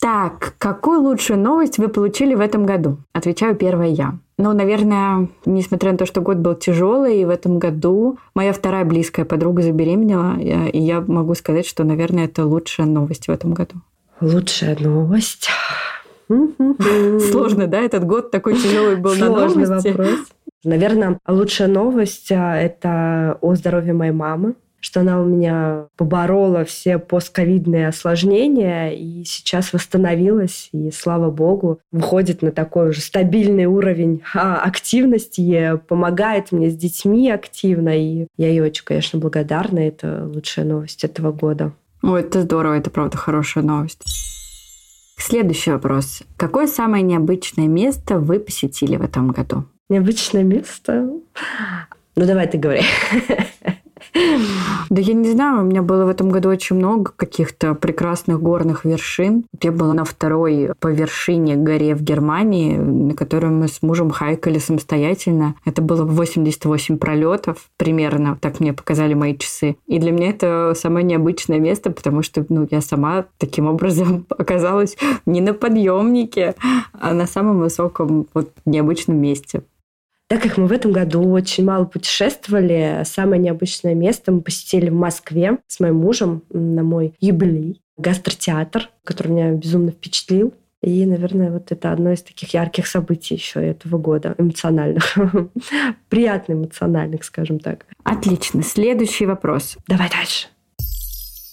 Так, 0.00 0.54
какую 0.58 1.00
лучшую 1.00 1.38
новость 1.40 1.78
вы 1.78 1.88
получили 1.88 2.34
в 2.34 2.40
этом 2.40 2.64
году? 2.64 2.98
Отвечаю 3.12 3.54
первая 3.54 3.88
я. 3.88 4.18
Ну, 4.38 4.52
наверное, 4.54 5.28
несмотря 5.44 5.92
на 5.92 5.98
то, 5.98 6.06
что 6.06 6.22
год 6.22 6.38
был 6.38 6.54
тяжелый, 6.54 7.20
и 7.20 7.24
в 7.24 7.28
этом 7.28 7.58
году 7.58 8.18
моя 8.34 8.52
вторая 8.52 8.84
близкая 8.84 9.26
подруга 9.26 9.62
забеременела, 9.62 10.38
и 10.38 10.78
я 10.78 11.02
могу 11.02 11.34
сказать, 11.34 11.66
что, 11.66 11.84
наверное, 11.84 12.26
это 12.26 12.46
лучшая 12.46 12.86
новость 12.86 13.26
в 13.26 13.30
этом 13.30 13.52
году. 13.52 13.74
Лучшая 14.20 14.76
новость. 14.78 15.50
Сложно, 16.28 17.66
да? 17.66 17.80
Этот 17.80 18.04
год 18.06 18.30
такой 18.30 18.56
тяжелый 18.56 18.96
был 18.96 19.14
на 19.16 19.26
новости. 19.26 19.88
вопрос. 19.88 20.20
Наверное, 20.62 21.18
лучшая 21.26 21.68
новость 21.68 22.30
а,– 22.32 22.56
это 22.60 23.38
о 23.40 23.54
здоровье 23.54 23.94
моей 23.94 24.12
мамы 24.12 24.54
что 24.80 25.00
она 25.00 25.20
у 25.20 25.24
меня 25.24 25.86
поборола 25.96 26.64
все 26.64 26.98
постковидные 26.98 27.88
осложнения 27.88 28.90
и 28.90 29.24
сейчас 29.24 29.72
восстановилась, 29.72 30.68
и, 30.72 30.90
слава 30.90 31.30
богу, 31.30 31.80
выходит 31.92 32.42
на 32.42 32.50
такой 32.50 32.90
уже 32.90 33.00
стабильный 33.00 33.66
уровень 33.66 34.22
а, 34.34 34.56
активности, 34.56 35.78
помогает 35.88 36.52
мне 36.52 36.70
с 36.70 36.76
детьми 36.76 37.30
активно, 37.30 37.90
и 37.90 38.26
я 38.36 38.48
ей 38.48 38.60
очень, 38.60 38.84
конечно, 38.84 39.18
благодарна. 39.18 39.80
Это 39.80 40.26
лучшая 40.26 40.64
новость 40.64 41.04
этого 41.04 41.32
года. 41.32 41.72
Ой, 42.02 42.20
это 42.20 42.42
здорово, 42.42 42.74
это 42.78 42.90
правда 42.90 43.16
хорошая 43.16 43.62
новость. 43.64 44.02
Следующий 45.18 45.70
вопрос. 45.70 46.22
Какое 46.36 46.66
самое 46.66 47.02
необычное 47.02 47.68
место 47.68 48.18
вы 48.18 48.40
посетили 48.40 48.96
в 48.96 49.02
этом 49.02 49.28
году? 49.28 49.64
Необычное 49.90 50.42
место? 50.42 51.10
Ну, 52.16 52.26
давай 52.26 52.48
ты 52.48 52.58
говори. 52.58 52.82
Да 54.12 55.00
я 55.00 55.14
не 55.14 55.30
знаю, 55.30 55.62
у 55.62 55.64
меня 55.64 55.82
было 55.82 56.04
в 56.04 56.08
этом 56.08 56.30
году 56.30 56.48
очень 56.48 56.76
много 56.76 57.12
каких-то 57.14 57.74
прекрасных 57.74 58.40
горных 58.40 58.84
вершин. 58.84 59.44
Я 59.62 59.72
была 59.72 59.94
на 59.94 60.04
второй 60.04 60.72
по 60.80 60.88
вершине 60.88 61.56
горе 61.56 61.94
в 61.94 62.02
Германии, 62.02 62.76
на 62.76 63.14
которую 63.14 63.52
мы 63.52 63.68
с 63.68 63.82
мужем 63.82 64.10
хайкали 64.10 64.58
самостоятельно. 64.58 65.54
Это 65.64 65.82
было 65.82 66.04
88 66.04 66.98
пролетов 66.98 67.68
примерно, 67.76 68.36
так 68.40 68.60
мне 68.60 68.72
показали 68.72 69.14
мои 69.14 69.36
часы. 69.36 69.76
И 69.86 69.98
для 69.98 70.12
меня 70.12 70.30
это 70.30 70.72
самое 70.76 71.04
необычное 71.04 71.58
место, 71.58 71.90
потому 71.90 72.22
что 72.22 72.44
ну, 72.48 72.66
я 72.70 72.80
сама 72.80 73.26
таким 73.38 73.66
образом 73.66 74.26
оказалась 74.38 74.96
не 75.26 75.40
на 75.40 75.54
подъемнике, 75.54 76.54
а 76.92 77.14
на 77.14 77.26
самом 77.26 77.60
высоком 77.60 78.26
вот 78.34 78.50
необычном 78.64 79.16
месте. 79.16 79.62
Так 80.30 80.44
как 80.44 80.58
мы 80.58 80.68
в 80.68 80.72
этом 80.72 80.92
году 80.92 81.28
очень 81.32 81.64
мало 81.64 81.86
путешествовали, 81.86 83.02
самое 83.04 83.42
необычное 83.42 83.96
место 83.96 84.30
мы 84.30 84.42
посетили 84.42 84.88
в 84.88 84.94
Москве 84.94 85.58
с 85.66 85.80
моим 85.80 85.96
мужем 85.96 86.44
на 86.50 86.84
мой 86.84 87.14
юбилей. 87.18 87.82
Гастротеатр, 87.96 88.90
который 89.02 89.32
меня 89.32 89.50
безумно 89.50 89.90
впечатлил. 89.90 90.54
И, 90.82 91.04
наверное, 91.04 91.50
вот 91.50 91.72
это 91.72 91.90
одно 91.90 92.12
из 92.12 92.22
таких 92.22 92.54
ярких 92.54 92.86
событий 92.86 93.34
еще 93.34 93.60
этого 93.60 93.98
года, 93.98 94.36
эмоциональных. 94.38 95.18
Приятно 96.08 96.52
эмоциональных, 96.52 97.24
скажем 97.24 97.58
так. 97.58 97.86
Отлично. 98.04 98.62
Следующий 98.62 99.26
вопрос. 99.26 99.78
Давай 99.88 100.08
дальше. 100.10 100.46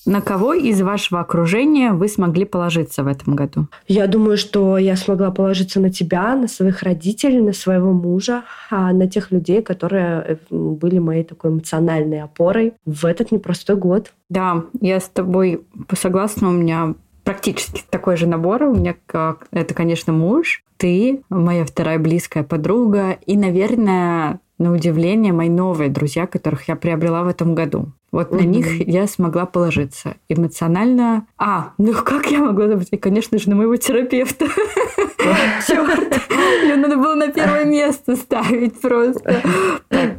На 0.08 0.22
кого 0.22 0.54
из 0.54 0.82
вашего 0.82 1.20
окружения 1.20 1.92
вы 1.92 2.08
смогли 2.08 2.46
положиться 2.46 3.04
в 3.04 3.08
этом 3.08 3.36
году? 3.36 3.68
Я 3.90 4.08
думаю, 4.08 4.38
что 4.38 4.78
я 4.78 4.96
смогла 4.96 5.32
положиться 5.32 5.82
на 5.82 5.92
тебя, 5.92 6.34
на 6.36 6.48
своих 6.48 6.82
родителей, 6.82 7.42
на 7.42 7.52
своего 7.52 7.92
мужа, 7.92 8.44
а 8.72 8.94
на 8.94 9.10
тех 9.10 9.32
людей, 9.32 9.62
которые 9.62 10.24
э, 10.26 10.38
были 10.50 11.00
моей 11.00 11.26
такой 11.26 11.52
эмоциональной 11.52 12.22
опорой 12.22 12.74
в 12.86 13.06
этот 13.06 13.34
непростой 13.34 13.76
год. 13.76 14.14
Да, 14.30 14.64
я 14.80 15.02
с 15.02 15.10
тобой 15.10 15.66
согласна. 15.94 16.48
У 16.48 16.54
меня 16.54 16.96
практически 17.26 17.84
такой 17.90 18.16
же 18.16 18.28
набор. 18.28 18.64
У 18.64 18.76
меня 18.76 18.96
как 19.08 19.48
это, 19.52 19.74
конечно, 19.74 20.14
муж, 20.14 20.64
ты, 20.78 21.22
моя 21.30 21.66
вторая 21.66 22.00
близкая 22.00 22.44
подруга 22.44 23.18
и, 23.26 23.36
наверное, 23.36 24.40
на 24.58 24.72
удивление, 24.74 25.34
мои 25.34 25.50
новые 25.50 25.90
друзья, 25.90 26.26
которых 26.26 26.68
я 26.68 26.76
приобрела 26.76 27.24
в 27.24 27.28
этом 27.28 27.54
году. 27.54 27.92
Вот 28.12 28.32
угу. 28.32 28.38
на 28.38 28.42
них 28.42 28.88
я 28.88 29.06
смогла 29.06 29.46
положиться 29.46 30.16
эмоционально. 30.30 31.28
А, 31.38 31.74
ну 31.78 31.94
как 31.94 32.32
я 32.32 32.40
могла 32.40 32.68
забыть? 32.68 32.88
И, 32.92 32.98
конечно 32.98 33.38
же, 33.38 33.50
на 33.50 33.56
моего 33.56 33.76
терапевта. 33.76 34.46
Черт, 35.68 36.22
ее 36.64 36.76
надо 36.78 36.98
было 36.98 37.16
на 37.16 37.32
первое 37.32 37.66
место 37.66 38.16
ставить 38.16 38.80
просто. 38.80 39.42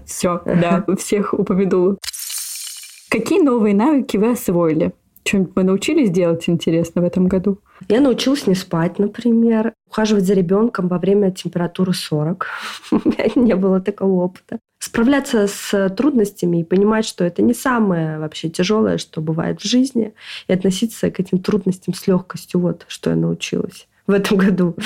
Все, 0.06 0.42
да, 0.44 0.84
всех 0.98 1.34
упомянула. 1.34 1.96
Какие 3.10 3.40
новые 3.40 3.74
навыки 3.74 4.18
вы 4.18 4.32
освоили? 4.32 4.92
Что-нибудь 5.24 5.52
мы 5.56 5.64
научились 5.64 6.10
делать 6.10 6.48
интересно 6.48 7.02
в 7.02 7.04
этом 7.04 7.26
году? 7.26 7.58
Я 7.88 8.00
научилась 8.00 8.46
не 8.46 8.54
спать, 8.54 8.98
например, 8.98 9.74
ухаживать 9.88 10.24
за 10.24 10.34
ребенком 10.34 10.88
во 10.88 10.98
время 10.98 11.30
температуры 11.30 11.92
40. 11.92 12.46
У 12.90 12.96
меня 12.96 13.30
не 13.34 13.54
было 13.54 13.80
такого 13.80 14.24
опыта. 14.24 14.58
Справляться 14.80 15.46
с 15.46 15.88
трудностями 15.90 16.60
и 16.60 16.64
понимать, 16.64 17.04
что 17.04 17.24
это 17.24 17.42
не 17.42 17.54
самое 17.54 18.18
вообще 18.18 18.48
тяжелое, 18.48 18.98
что 18.98 19.20
бывает 19.20 19.60
в 19.60 19.66
жизни, 19.66 20.14
и 20.46 20.52
относиться 20.52 21.10
к 21.10 21.20
этим 21.20 21.38
трудностям 21.38 21.94
с 21.94 22.06
легкостью. 22.06 22.60
Вот 22.60 22.84
что 22.88 23.10
я 23.10 23.16
научилась 23.16 23.88
в 24.06 24.12
этом 24.12 24.36
году. 24.38 24.76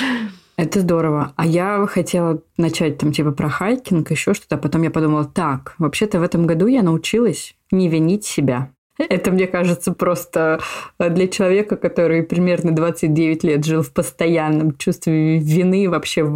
Это 0.57 0.81
здорово. 0.81 1.33
А 1.37 1.47
я 1.47 1.87
хотела 1.87 2.43
начать 2.57 2.99
там 2.99 3.13
типа 3.13 3.33
про 3.33 3.49
хайкинг, 3.49 4.11
еще 4.11 4.35
что-то. 4.35 4.57
А 4.57 4.59
потом 4.59 4.83
я 4.83 4.91
подумала, 4.91 5.25
так, 5.25 5.75
вообще-то 5.79 6.21
в 6.21 6.23
этом 6.23 6.47
году 6.47 6.67
я 6.67 6.83
научилась 6.83 7.55
не 7.71 7.89
винить 7.89 8.25
себя. 8.25 8.71
Это, 9.09 9.31
мне 9.31 9.47
кажется, 9.47 9.93
просто 9.93 10.61
э, 10.99 11.11
для 11.11 11.29
человека, 11.29 11.77
который 11.77 12.23
примерно 12.23 12.73
29 12.73 13.45
лет 13.45 13.65
жил 13.65 13.83
в 13.83 13.93
постоянном 13.93 14.77
чувстве 14.77 15.39
вины 15.39 15.89
вообще 15.89 16.29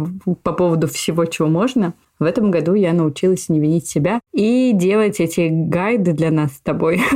по 0.43 0.53
поводу 0.53 0.87
всего, 0.87 1.25
чего 1.25 1.47
можно. 1.47 1.93
В 2.19 2.23
этом 2.23 2.49
году 2.49 2.73
я 2.73 2.93
научилась 2.93 3.49
не 3.49 3.59
винить 3.59 3.87
себя 3.87 4.19
и 4.33 4.71
делать 4.73 5.19
эти 5.19 5.49
гайды 5.51 6.13
для 6.13 6.31
нас 6.31 6.53
с 6.53 6.59
тобой. 6.59 7.01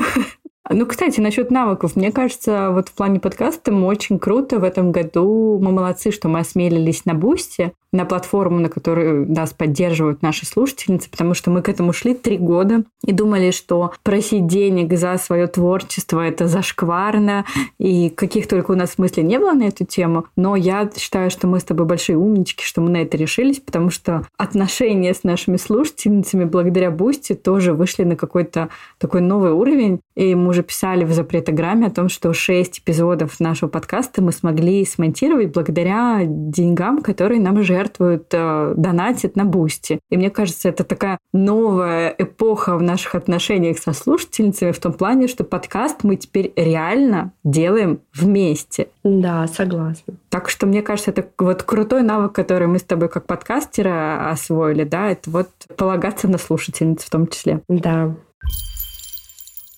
Ну, 0.73 0.85
кстати, 0.85 1.19
насчет 1.19 1.51
навыков. 1.51 1.97
Мне 1.97 2.13
кажется, 2.13 2.69
вот 2.71 2.87
в 2.87 2.93
плане 2.93 3.19
подкаста 3.19 3.73
мы 3.73 3.87
очень 3.87 4.19
круто 4.19 4.57
в 4.57 4.63
этом 4.63 4.93
году. 4.93 5.59
Мы 5.61 5.71
молодцы, 5.71 6.11
что 6.11 6.29
мы 6.29 6.39
осмелились 6.39 7.03
на 7.03 7.13
Бусте 7.13 7.73
на 7.91 8.05
платформу, 8.05 8.59
на 8.59 8.69
которую 8.69 9.29
нас 9.29 9.53
поддерживают 9.53 10.21
наши 10.21 10.45
слушательницы, 10.45 11.09
потому 11.09 11.33
что 11.33 11.51
мы 11.51 11.61
к 11.61 11.69
этому 11.69 11.91
шли 11.93 12.13
три 12.13 12.37
года 12.37 12.83
и 13.05 13.11
думали, 13.11 13.51
что 13.51 13.91
просить 14.03 14.47
денег 14.47 14.97
за 14.97 15.17
свое 15.17 15.47
творчество 15.47 16.21
это 16.21 16.47
зашкварно, 16.47 17.45
и 17.79 18.09
каких 18.09 18.47
только 18.47 18.71
у 18.71 18.75
нас 18.75 18.97
мыслей 18.97 19.23
не 19.23 19.39
было 19.39 19.53
на 19.53 19.63
эту 19.63 19.85
тему. 19.85 20.25
Но 20.35 20.55
я 20.55 20.89
считаю, 20.95 21.29
что 21.29 21.47
мы 21.47 21.59
с 21.59 21.63
тобой 21.63 21.85
большие 21.85 22.17
умнички, 22.17 22.63
что 22.63 22.81
мы 22.81 22.89
на 22.89 22.97
это 22.97 23.17
решились, 23.17 23.59
потому 23.59 23.89
что 23.89 24.25
отношения 24.37 25.13
с 25.13 25.23
нашими 25.23 25.57
слушательницами 25.57 26.45
благодаря 26.45 26.91
Boosty 26.91 27.33
тоже 27.33 27.73
вышли 27.73 28.03
на 28.03 28.15
какой-то 28.15 28.69
такой 28.99 29.21
новый 29.21 29.51
уровень. 29.51 29.99
И 30.15 30.35
мы 30.35 30.49
уже 30.49 30.63
писали 30.63 31.03
в 31.03 31.11
запретограмме 31.11 31.87
о 31.87 31.91
том, 31.91 32.07
что 32.07 32.33
шесть 32.33 32.79
эпизодов 32.79 33.39
нашего 33.39 33.69
подкаста 33.69 34.21
мы 34.21 34.31
смогли 34.31 34.85
смонтировать 34.85 35.51
благодаря 35.53 36.21
деньгам, 36.25 37.01
которые 37.01 37.41
нам 37.41 37.61
же 37.63 37.80
жертвуют, 37.81 38.27
э, 38.31 38.73
донатят 38.75 39.35
на 39.35 39.45
Boosty. 39.45 39.99
И 40.09 40.17
мне 40.17 40.29
кажется, 40.29 40.69
это 40.69 40.83
такая 40.83 41.17
новая 41.33 42.13
эпоха 42.17 42.77
в 42.77 42.81
наших 42.81 43.15
отношениях 43.15 43.77
со 43.79 43.93
слушательницами 43.93 44.71
в 44.71 44.79
том 44.79 44.93
плане, 44.93 45.27
что 45.27 45.43
подкаст 45.43 46.03
мы 46.03 46.15
теперь 46.15 46.53
реально 46.55 47.31
делаем 47.43 47.99
вместе. 48.13 48.87
Да, 49.03 49.47
согласна. 49.47 50.13
Так 50.29 50.49
что, 50.49 50.65
мне 50.67 50.81
кажется, 50.81 51.11
это 51.11 51.27
вот 51.37 51.63
крутой 51.63 52.03
навык, 52.03 52.33
который 52.33 52.67
мы 52.67 52.79
с 52.79 52.83
тобой 52.83 53.09
как 53.09 53.25
подкастеры 53.25 53.91
освоили, 53.91 54.83
да, 54.83 55.09
это 55.09 55.29
вот 55.29 55.49
полагаться 55.75 56.27
на 56.27 56.37
слушательниц 56.37 57.03
в 57.03 57.09
том 57.09 57.27
числе. 57.27 57.61
Да. 57.67 58.15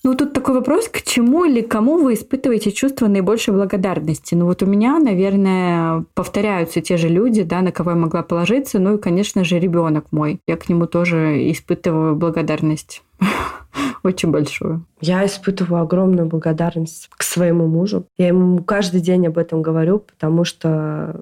Ну, 0.04 0.14
тут 0.14 0.34
такой 0.34 0.56
вопрос, 0.56 0.88
к 0.88 1.00
чему 1.00 1.46
или 1.46 1.62
кому 1.62 1.96
вы 1.96 2.12
испытываете 2.12 2.72
чувство 2.72 3.08
наибольшей 3.08 3.54
благодарности? 3.54 4.34
Ну, 4.34 4.44
вот 4.44 4.62
у 4.62 4.66
меня, 4.66 4.98
наверное, 4.98 6.04
повторяются 6.12 6.82
те 6.82 6.98
же 6.98 7.08
люди, 7.08 7.42
да, 7.42 7.62
на 7.62 7.72
кого 7.72 7.92
я 7.92 7.96
могла 7.96 8.22
положиться. 8.22 8.78
Ну 8.78 8.96
и, 8.96 9.00
конечно 9.00 9.44
же, 9.44 9.58
ребенок 9.58 10.04
мой. 10.10 10.40
Я 10.46 10.58
к 10.58 10.68
нему 10.68 10.86
тоже 10.86 11.50
испытываю 11.50 12.16
благодарность 12.16 13.02
очень 14.02 14.30
большую. 14.30 14.84
Я 15.00 15.24
испытываю 15.24 15.80
огромную 15.80 16.28
благодарность 16.28 17.08
к 17.16 17.22
своему 17.22 17.66
мужу. 17.66 18.04
Я 18.18 18.28
ему 18.28 18.62
каждый 18.62 19.00
день 19.00 19.26
об 19.26 19.38
этом 19.38 19.62
говорю, 19.62 20.00
потому 20.00 20.44
что 20.44 21.18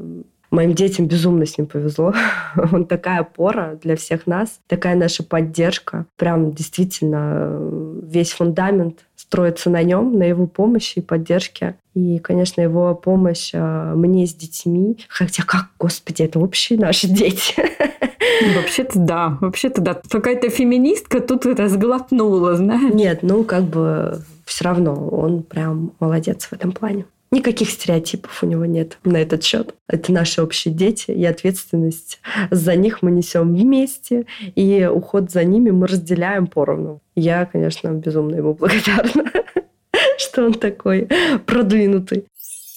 Моим 0.52 0.74
детям 0.74 1.06
безумно 1.06 1.46
с 1.46 1.56
ним 1.56 1.66
повезло. 1.66 2.12
Он 2.72 2.84
такая 2.84 3.20
опора 3.20 3.78
для 3.82 3.96
всех 3.96 4.26
нас, 4.26 4.60
такая 4.66 4.94
наша 4.94 5.22
поддержка. 5.22 6.04
Прям 6.18 6.52
действительно 6.52 7.58
весь 8.02 8.32
фундамент 8.32 9.06
строится 9.16 9.70
на 9.70 9.82
нем, 9.82 10.18
на 10.18 10.24
его 10.24 10.46
помощи 10.46 10.98
и 10.98 11.02
поддержке. 11.02 11.76
И, 11.94 12.18
конечно, 12.18 12.60
его 12.60 12.94
помощь 12.94 13.52
э, 13.54 13.94
мне 13.94 14.26
с 14.26 14.34
детьми. 14.34 14.98
Хотя 15.08 15.42
как, 15.42 15.70
господи, 15.78 16.22
это 16.22 16.38
общие 16.38 16.78
наши 16.78 17.08
дети. 17.08 17.54
Вообще-то 18.54 18.98
да, 18.98 19.38
вообще-то 19.40 19.80
да. 19.80 20.00
Какая-то 20.10 20.48
феминистка 20.50 21.20
тут 21.20 21.46
это 21.46 21.68
сглотнула, 21.68 22.56
знаешь? 22.56 22.92
Нет, 22.92 23.22
ну 23.22 23.44
как 23.44 23.64
бы 23.64 24.20
все 24.44 24.64
равно 24.64 25.08
он 25.08 25.42
прям 25.42 25.92
молодец 26.00 26.46
в 26.46 26.52
этом 26.52 26.72
плане. 26.72 27.06
Никаких 27.32 27.70
стереотипов 27.70 28.42
у 28.42 28.46
него 28.46 28.66
нет 28.66 28.98
на 29.04 29.16
этот 29.16 29.42
счет. 29.42 29.74
Это 29.88 30.12
наши 30.12 30.42
общие 30.42 30.72
дети, 30.72 31.10
и 31.10 31.24
ответственность 31.24 32.20
за 32.50 32.76
них 32.76 33.00
мы 33.00 33.10
несем 33.10 33.54
вместе, 33.54 34.26
и 34.54 34.84
уход 34.84 35.30
за 35.30 35.42
ними 35.42 35.70
мы 35.70 35.86
разделяем 35.86 36.46
поровну. 36.46 37.00
Я, 37.14 37.46
конечно, 37.46 37.88
безумно 37.88 38.36
ему 38.36 38.52
благодарна, 38.52 39.32
что 40.18 40.44
он 40.44 40.52
такой 40.52 41.08
продвинутый. 41.46 42.26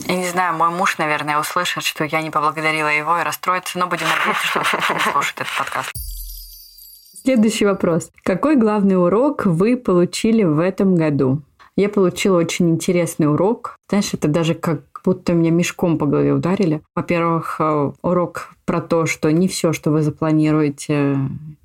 Я 0.07 0.15
не 0.15 0.29
знаю, 0.29 0.55
мой 0.55 0.69
муж, 0.69 0.97
наверное, 0.99 1.37
услышит, 1.37 1.83
что 1.83 2.05
я 2.05 2.21
не 2.21 2.31
поблагодарила 2.31 2.87
его 2.87 3.19
и 3.19 3.23
расстроится, 3.23 3.77
но 3.77 3.87
будем 3.87 4.05
надеяться, 4.07 4.47
что 4.47 4.93
он 4.93 4.99
слушает 5.11 5.41
этот 5.41 5.57
подкаст. 5.57 5.91
Следующий 7.23 7.65
вопрос. 7.65 8.09
Какой 8.23 8.55
главный 8.55 8.97
урок 8.97 9.45
вы 9.45 9.75
получили 9.75 10.43
в 10.43 10.59
этом 10.59 10.95
году? 10.95 11.41
Я 11.75 11.89
получила 11.89 12.37
очень 12.37 12.69
интересный 12.69 13.29
урок. 13.29 13.75
Знаешь, 13.89 14.13
это 14.13 14.27
даже 14.27 14.55
как 14.55 14.94
будто 15.05 15.33
меня 15.33 15.51
мешком 15.51 15.97
по 15.97 16.05
голове 16.05 16.33
ударили. 16.33 16.81
Во-первых, 16.95 17.57
э, 17.59 17.91
урок 18.01 18.49
про 18.65 18.81
то, 18.81 19.05
что 19.05 19.31
не 19.31 19.47
все, 19.47 19.73
что 19.73 19.91
вы 19.91 20.01
запланируете 20.01 21.17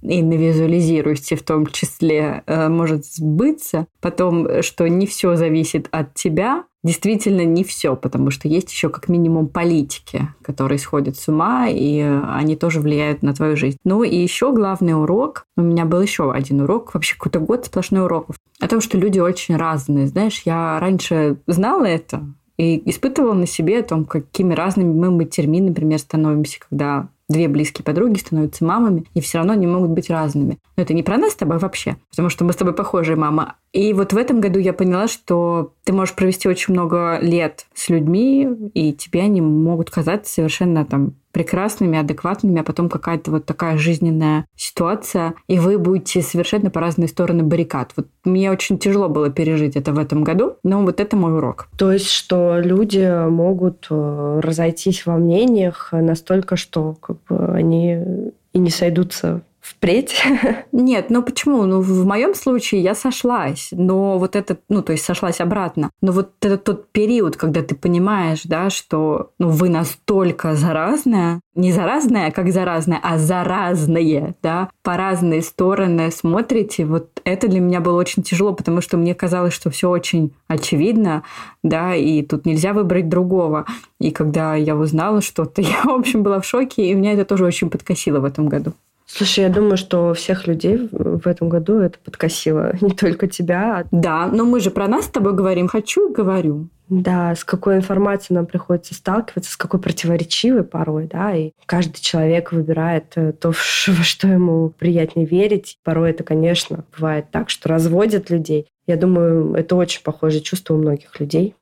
и 0.03 0.22
навизуализируете 0.22 1.37
в 1.37 1.42
том 1.42 1.66
числе, 1.66 2.42
э, 2.46 2.68
может 2.68 3.07
сбыться. 3.07 3.87
Потом, 4.00 4.62
что 4.62 4.88
не 4.88 5.07
все 5.07 5.37
зависит 5.37 5.88
от 5.90 6.14
тебя, 6.14 6.64
действительно 6.83 7.44
не 7.44 7.64
все, 7.64 7.94
потому 7.96 8.31
что 8.31 8.48
есть 8.48 8.70
еще 8.70 8.88
как 8.88 9.09
минимум 9.09 9.48
политики, 9.48 10.29
которые 10.42 10.79
сходят 10.79 11.16
с 11.16 11.29
ума, 11.29 11.68
и 11.68 12.00
они 12.00 12.57
тоже 12.57 12.81
влияют 12.81 13.22
на 13.22 13.35
твою 13.35 13.57
жизнь. 13.57 13.79
Ну 13.85 14.03
и 14.03 14.16
еще 14.16 14.53
главный 14.53 14.94
урок, 14.94 15.44
у 15.57 15.62
меня 15.62 15.85
был 15.85 16.00
еще 16.00 16.33
один 16.33 16.62
урок, 16.62 16.94
вообще 16.94 17.16
какой-то 17.16 17.40
год 17.40 17.66
сплошной 17.66 18.05
уроков, 18.05 18.37
о 18.61 18.68
том, 18.68 18.81
что 18.81 18.98
люди 18.98 19.18
очень 19.18 19.57
разные. 19.57 20.07
Знаешь, 20.07 20.42
я 20.44 20.79
раньше 20.81 21.37
знала 21.46 21.85
это, 21.85 22.24
и 22.61 22.90
испытывала 22.90 23.33
на 23.33 23.46
себе 23.46 23.79
о 23.79 23.83
том, 23.83 24.05
какими 24.05 24.53
разными 24.53 24.92
мы 24.92 25.11
матерьми, 25.11 25.62
например, 25.62 25.99
становимся, 25.99 26.59
когда 26.61 27.09
две 27.27 27.49
близкие 27.49 27.83
подруги 27.85 28.18
становятся 28.18 28.66
мамами, 28.66 29.07
и 29.14 29.23
все 29.23 29.38
равно 29.38 29.55
они 29.55 29.66
могут 29.66 29.90
быть 29.90 30.11
разными. 30.11 30.59
Но 30.77 30.83
это 30.83 30.92
не 30.92 31.03
про 31.03 31.16
нас 31.16 31.33
с 31.33 31.37
тобой 31.37 31.57
вообще, 31.57 31.96
потому 32.11 32.29
что 32.29 32.44
мы 32.44 32.53
с 32.53 32.57
тобой 32.57 32.75
похожие 32.75 33.16
мама. 33.16 33.57
И 33.73 33.94
вот 33.94 34.12
в 34.12 34.16
этом 34.18 34.42
году 34.42 34.59
я 34.59 34.75
поняла, 34.75 35.09
что 35.09 35.73
ты 35.85 35.94
можешь 35.94 36.14
провести 36.14 36.49
очень 36.51 36.75
много 36.75 37.18
лет 37.23 37.66
с 37.73 37.88
людьми, 37.88 38.46
и 38.75 38.92
тебе 38.92 39.23
они 39.23 39.40
могут 39.40 39.88
казаться 39.90 40.31
совершенно 40.31 40.85
там 40.85 41.14
прекрасными, 41.33 41.99
адекватными, 41.99 42.61
а 42.61 42.64
потом 42.64 42.88
какая-то 42.88 43.31
вот 43.31 43.47
такая 43.47 43.79
жизненная 43.79 44.47
ситуация, 44.57 45.35
и 45.49 45.59
вы 45.59 45.79
будете 45.79 46.23
совершенно 46.23 46.71
по 46.71 46.81
разные 46.81 47.09
стороны 47.09 47.43
баррикад. 47.43 47.93
Вот 47.97 48.09
мне 48.25 48.51
очень 48.51 48.79
тяжело 48.79 49.09
было 49.09 49.31
пережить 49.31 49.77
это 49.77 49.93
в 49.93 49.99
этом 49.99 50.25
году, 50.25 50.57
но 50.62 50.83
вот 50.83 51.01
это 51.01 51.16
мой 51.16 51.35
урок. 51.35 51.69
То 51.77 51.93
есть, 51.93 52.11
что 52.11 52.59
люди 52.59 53.29
могут 53.29 53.87
э, 53.90 54.40
разойтись 54.43 55.07
во 55.07 55.16
мнениях 55.16 55.88
настолько, 55.93 56.57
что 56.57 56.95
как 57.01 57.16
бы, 57.29 57.55
они 57.55 58.33
и 58.53 58.59
не 58.59 58.71
сойдутся 58.71 59.43
впредь? 59.61 60.23
Нет, 60.73 61.11
ну 61.11 61.23
почему? 61.23 61.64
Ну, 61.64 61.81
в 61.81 62.07
моем 62.07 62.35
случае 62.35 62.83
я 62.83 62.94
сошлась, 62.94 63.68
но 63.73 64.18
вот 64.18 64.37
это, 64.37 64.59
ну, 64.68 64.83
то 64.83 64.92
есть 64.92 65.05
сошлась 65.05 65.40
обратно. 65.40 65.90
Но 66.01 66.12
вот 66.12 66.33
это 66.40 66.57
тот 66.57 66.90
период, 66.90 67.37
когда 67.37 67.62
ты 67.62 67.75
понимаешь, 67.75 68.42
да, 68.44 68.70
что 68.70 69.31
ну, 69.38 69.49
вы 69.49 69.68
настолько 69.68 70.55
заразная, 70.55 71.40
не 71.55 71.73
заразная, 71.73 72.31
как 72.31 72.53
заразная, 72.53 73.01
а 73.03 73.18
заразные, 73.18 74.35
да, 74.42 74.70
по 74.83 74.96
разные 74.96 75.42
стороны 75.42 76.11
смотрите, 76.11 76.85
вот 76.85 77.20
это 77.25 77.49
для 77.49 77.61
меня 77.61 77.81
было 77.81 77.99
очень 77.99 78.23
тяжело, 78.23 78.53
потому 78.53 78.81
что 78.81 78.96
мне 78.96 79.14
казалось, 79.14 79.53
что 79.53 79.70
все 79.70 79.90
очень 79.90 80.33
очевидно, 80.49 81.23
да, 81.62 81.94
и 81.94 82.23
тут 82.23 82.46
нельзя 82.46 82.73
выбрать 82.73 83.09
другого. 83.09 83.66
И 83.99 84.11
когда 84.11 84.55
я 84.55 84.77
узнала 84.77 85.20
что-то, 85.20 85.61
я, 85.62 85.83
в 85.85 85.90
общем, 85.90 86.23
была 86.23 86.40
в 86.40 86.46
шоке, 86.46 86.87
и 86.87 86.94
меня 86.94 87.12
это 87.12 87.25
тоже 87.25 87.44
очень 87.44 87.70
подкосило 87.70 88.20
в 88.20 88.25
этом 88.25 88.49
году. 88.49 88.73
Слушай, 89.12 89.40
я 89.40 89.49
думаю, 89.51 89.77
что 89.77 90.14
всех 90.14 90.46
людей 90.46 90.88
в 90.92 91.27
этом 91.27 91.49
году 91.49 91.81
это 91.81 91.99
подкосило. 91.99 92.73
Не 92.81 92.92
только 92.92 93.27
тебя. 93.27 93.85
Да, 93.90 94.27
но 94.27 94.44
мы 94.44 94.61
же 94.61 94.70
про 94.70 94.87
нас 94.87 95.07
с 95.07 95.11
тобой 95.11 95.35
говорим. 95.35 95.66
Хочу 95.66 96.11
и 96.11 96.14
говорю. 96.14 96.68
Да, 96.88 97.35
с 97.35 97.44
какой 97.44 97.77
информацией 97.77 98.37
нам 98.37 98.46
приходится 98.46 98.94
сталкиваться, 98.94 99.53
с 99.53 99.57
какой 99.57 99.79
противоречивой 99.79 100.64
порой, 100.64 101.07
да, 101.07 101.37
и 101.37 101.53
каждый 101.64 102.01
человек 102.01 102.51
выбирает 102.51 103.12
э, 103.14 103.33
то, 103.33 103.53
во 103.87 104.03
что 104.03 104.27
ему 104.27 104.70
приятнее 104.70 105.25
верить. 105.25 105.79
Порой 105.85 106.11
это, 106.11 106.25
конечно, 106.25 106.85
бывает 106.96 107.27
так, 107.31 107.49
что 107.49 107.68
разводят 107.68 108.29
людей. 108.29 108.66
Я 108.88 108.96
думаю, 108.96 109.55
это 109.55 109.77
очень 109.77 110.03
похожее 110.03 110.40
чувство 110.40 110.75
у 110.75 110.79
многих 110.79 111.20
людей. 111.20 111.55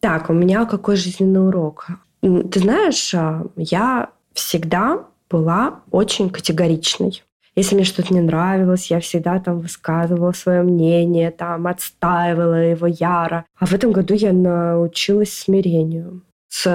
Так, 0.00 0.30
у 0.30 0.32
меня 0.32 0.64
какой 0.64 0.94
жизненный 0.94 1.48
урок? 1.48 1.88
Ты 2.20 2.60
знаешь, 2.60 3.12
а, 3.14 3.46
я 3.56 4.10
всегда 4.32 5.06
была 5.30 5.80
очень 5.90 6.30
категоричной. 6.30 7.22
Если 7.56 7.74
мне 7.74 7.84
что-то 7.84 8.14
не 8.14 8.20
нравилось, 8.20 8.90
я 8.90 9.00
всегда 9.00 9.40
там 9.40 9.60
высказывала 9.60 10.32
свое 10.32 10.62
мнение, 10.62 11.32
там 11.32 11.66
отстаивала 11.66 12.64
его 12.64 12.86
яро. 12.86 13.44
А 13.58 13.66
в 13.66 13.72
этом 13.72 13.90
году 13.90 14.14
я 14.14 14.32
научилась 14.32 15.32
смирению 15.32 16.22
с 16.48 16.66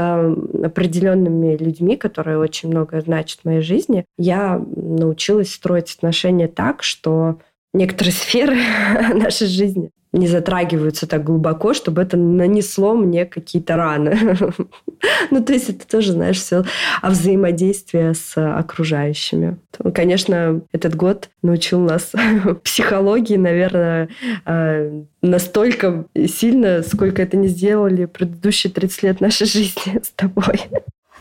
определенными 0.63 1.56
людьми, 1.58 1.98
которые 1.98 2.38
очень 2.38 2.70
много 2.70 3.02
значат 3.02 3.39
в 3.39 3.46
моей 3.46 3.62
жизни, 3.62 4.06
я 4.18 4.62
научилась 4.76 5.54
строить 5.54 5.96
отношения 5.96 6.48
так, 6.48 6.84
что 6.84 7.39
некоторые 7.74 8.14
сферы 8.14 8.58
нашей 9.14 9.48
жизни 9.48 9.92
не 10.14 10.28
затрагиваются 10.28 11.08
так 11.08 11.24
глубоко, 11.24 11.74
чтобы 11.74 12.04
это 12.04 12.18
нанесло 12.18 12.94
мне 12.94 13.26
какие-то 13.26 13.76
раны. 13.76 14.38
ну, 15.32 15.44
то 15.44 15.54
есть 15.54 15.70
это 15.70 15.88
тоже, 15.88 16.12
знаешь, 16.12 16.38
все 16.38 16.64
о 17.02 17.10
взаимодействии 17.10 18.14
с 18.14 18.38
окружающими. 18.38 19.58
Конечно, 19.94 20.62
этот 20.72 20.96
год 20.96 21.30
научил 21.42 21.80
нас 21.80 22.12
психологии, 22.64 23.38
наверное, 23.38 24.10
э, 24.46 25.02
настолько 25.24 26.06
сильно, 26.28 26.84
сколько 26.84 27.24
это 27.24 27.36
не 27.36 27.48
сделали 27.48 28.06
предыдущие 28.06 28.72
30 28.72 29.04
лет 29.04 29.20
нашей 29.20 29.48
жизни 29.48 30.00
с 30.00 30.12
тобой. 30.12 30.62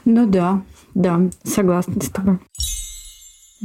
Ну 0.04 0.26
да, 0.26 0.62
да, 0.94 1.18
согласна 1.44 1.98
с 2.02 2.10
тобой. 2.10 2.38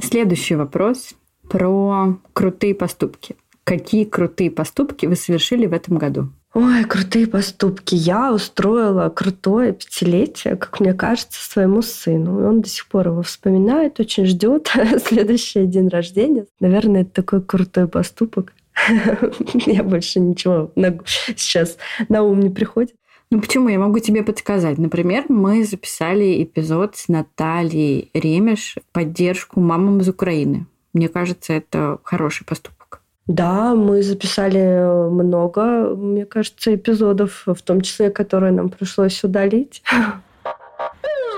Следующий 0.02 0.56
вопрос 0.56 1.17
про 1.50 2.18
крутые 2.34 2.76
поступки. 2.76 3.36
Какие 3.64 4.06
крутые 4.06 4.50
поступки 4.50 5.06
вы 5.06 5.16
совершили 5.16 5.66
в 5.66 5.74
этом 5.74 5.98
году? 5.98 6.30
Ой, 6.54 6.86
крутые 6.86 7.28
поступки. 7.28 7.94
Я 7.94 8.34
устроила 8.34 9.10
крутое 9.10 9.74
пятилетие, 9.74 10.56
как 10.56 10.80
мне 10.80 10.94
кажется, 10.94 11.48
своему 11.48 11.82
сыну. 11.82 12.40
И 12.40 12.44
он 12.46 12.62
до 12.62 12.70
сих 12.70 12.88
пор 12.88 13.10
его 13.10 13.22
вспоминает, 13.22 14.00
очень 14.00 14.26
ждет 14.26 14.72
следующий 15.06 15.66
день 15.66 15.90
рождения. 15.90 16.46
Наверное, 16.60 17.02
это 17.02 17.12
такой 17.12 17.44
крутой 17.44 17.88
поступок. 17.88 18.54
Я 19.66 19.84
больше 19.84 20.20
ничего 20.20 20.72
сейчас 21.36 21.78
на 22.10 22.24
ум 22.24 22.40
не 22.40 22.50
приходит. 22.50 22.96
Ну 23.30 23.42
почему? 23.42 23.68
Я 23.68 23.78
могу 23.78 24.00
тебе 24.00 24.24
подсказать. 24.24 24.78
Например, 24.78 25.26
мы 25.28 25.66
записали 25.66 26.42
эпизод 26.42 26.96
с 26.96 27.10
Натальей 27.10 28.10
Ремеш 28.14 28.78
«Поддержку 28.94 29.60
мамам 29.60 30.00
из 30.00 30.08
Украины». 30.08 30.66
Мне 30.94 31.10
кажется, 31.10 31.54
это 31.54 32.00
хороший 32.04 32.46
поступок. 32.46 33.02
Да, 33.28 33.76
мы 33.76 34.04
записали 34.04 35.10
много, 35.10 35.96
мне 35.96 36.26
кажется, 36.26 36.74
эпизодов, 36.74 37.44
в 37.46 37.62
том 37.62 37.82
числе, 37.82 38.10
которые 38.10 38.54
нам 38.54 38.70
пришлось 38.70 39.24
удалить. 39.24 39.84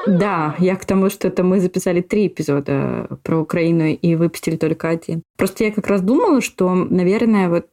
Да, 0.08 0.56
я 0.60 0.76
к 0.78 0.86
тому, 0.86 1.10
что 1.10 1.28
это 1.28 1.44
мы 1.44 1.60
записали 1.60 2.02
три 2.02 2.28
эпизода 2.28 3.20
про 3.22 3.40
Украину 3.40 3.88
и 3.88 4.16
выпустили 4.16 4.56
только 4.56 4.88
один. 4.88 5.22
Просто 5.38 5.66
я 5.66 5.72
как 5.72 5.88
раз 5.88 6.02
думала, 6.02 6.42
что, 6.42 6.74
наверное, 6.74 7.50
вот 7.50 7.68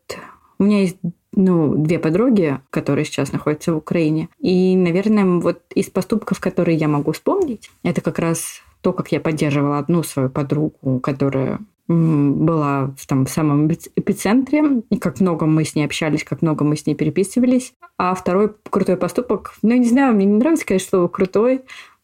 у 0.59 0.65
меня 0.65 0.81
есть 0.81 0.97
ну, 1.33 1.77
две 1.77 1.99
подруги, 1.99 2.59
которые 2.71 3.05
сейчас 3.05 3.33
находятся 3.33 3.73
в 3.73 3.77
Украине. 3.77 4.29
И, 4.41 4.75
наверное, 4.75 5.41
вот 5.41 5.63
из 5.75 5.89
поступков, 5.89 6.41
которые 6.41 6.77
я 6.77 6.89
могу 6.89 7.13
вспомнить, 7.13 7.71
это 7.83 8.01
как 8.01 8.19
раз 8.19 8.63
то, 8.87 8.93
как 8.93 9.11
я 9.11 9.19
поддерживала 9.19 9.79
одну 9.79 10.05
свою 10.05 10.31
подругу, 10.31 11.01
которая 11.01 11.59
была 11.89 12.95
в, 12.97 13.05
там, 13.09 13.27
самом 13.27 13.67
эпицентре, 13.67 14.83
и 14.91 14.97
как 14.97 15.19
много 15.19 15.45
мы 15.45 15.65
с 15.65 15.75
ней 15.75 15.85
общались, 15.85 16.23
как 16.23 16.41
много 16.41 16.65
мы 16.65 16.77
с 16.77 16.87
ней 16.87 16.95
переписывались. 16.95 17.73
А 17.99 18.15
второй 18.15 18.53
крутой 18.71 18.97
поступок, 18.97 19.55
ну, 19.63 19.75
не 19.75 19.89
знаю, 19.89 20.15
мне 20.15 20.25
не 20.25 20.39
нравится, 20.39 20.65
конечно, 20.65 20.91
слово 20.91 21.09
«крутой», 21.09 21.63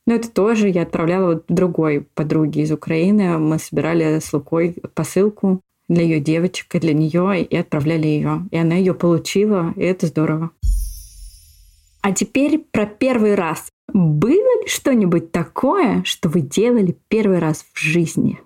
но 0.09 0.14
это 0.14 0.29
тоже 0.29 0.71
я 0.71 0.83
отправляла 0.83 1.35
вот 1.35 1.45
другой 1.47 2.05
подруге 2.16 2.62
из 2.62 2.73
Украины. 2.73 3.38
Мы 3.38 3.61
собирали 3.61 4.18
с 4.18 4.33
Лукой 4.33 4.75
посылку 4.95 5.61
для 5.88 6.03
ее 6.03 6.18
девочек 6.18 6.75
и 6.75 6.81
для 6.81 6.95
нее, 6.95 7.45
и 7.45 7.57
отправляли 7.57 8.09
ее. 8.09 8.42
И 8.51 8.57
она 8.57 8.75
ее 8.75 8.92
получила, 8.92 9.73
и 9.77 9.83
это 9.83 10.09
здорово. 10.09 10.51
А 12.01 12.11
теперь 12.11 12.59
про 12.73 12.87
первый 12.87 13.37
раз. 13.37 13.68
Было 13.93 14.63
ли 14.63 14.69
что-нибудь 14.69 15.33
такое, 15.33 16.03
что 16.05 16.29
вы 16.29 16.41
делали 16.41 16.97
первый 17.09 17.39
раз 17.39 17.65
в 17.73 17.79
жизни? 17.79 18.41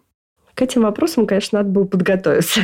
К 0.57 0.63
этим 0.63 0.83
вопросам, 0.83 1.27
конечно, 1.27 1.59
надо 1.59 1.69
было 1.69 1.85
подготовиться. 1.85 2.61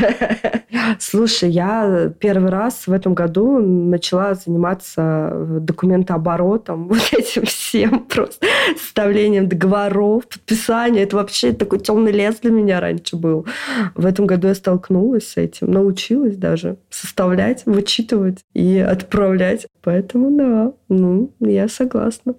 Слушай, 0.98 1.50
я 1.50 2.10
первый 2.18 2.50
раз 2.50 2.86
в 2.86 2.92
этом 2.92 3.12
году 3.12 3.58
начала 3.58 4.32
заниматься 4.32 5.30
документооборотом, 5.60 6.88
вот 6.88 7.12
этим 7.12 7.44
всем 7.44 8.00
просто 8.06 8.46
составлением 8.78 9.46
договоров, 9.46 10.26
подписанием. 10.26 11.04
Это 11.04 11.16
вообще 11.16 11.52
такой 11.52 11.80
темный 11.80 12.12
лес 12.12 12.36
для 12.40 12.50
меня 12.50 12.80
раньше 12.80 13.16
был. 13.16 13.46
В 13.94 14.06
этом 14.06 14.26
году 14.26 14.48
я 14.48 14.54
столкнулась 14.54 15.28
с 15.28 15.36
этим, 15.36 15.70
научилась 15.70 16.38
даже 16.38 16.78
составлять, 16.88 17.64
вычитывать 17.66 18.38
и 18.54 18.78
отправлять. 18.78 19.66
Поэтому 19.82 20.30
да, 20.30 20.72
ну, 20.88 21.30
я 21.40 21.68
согласна. 21.68 22.36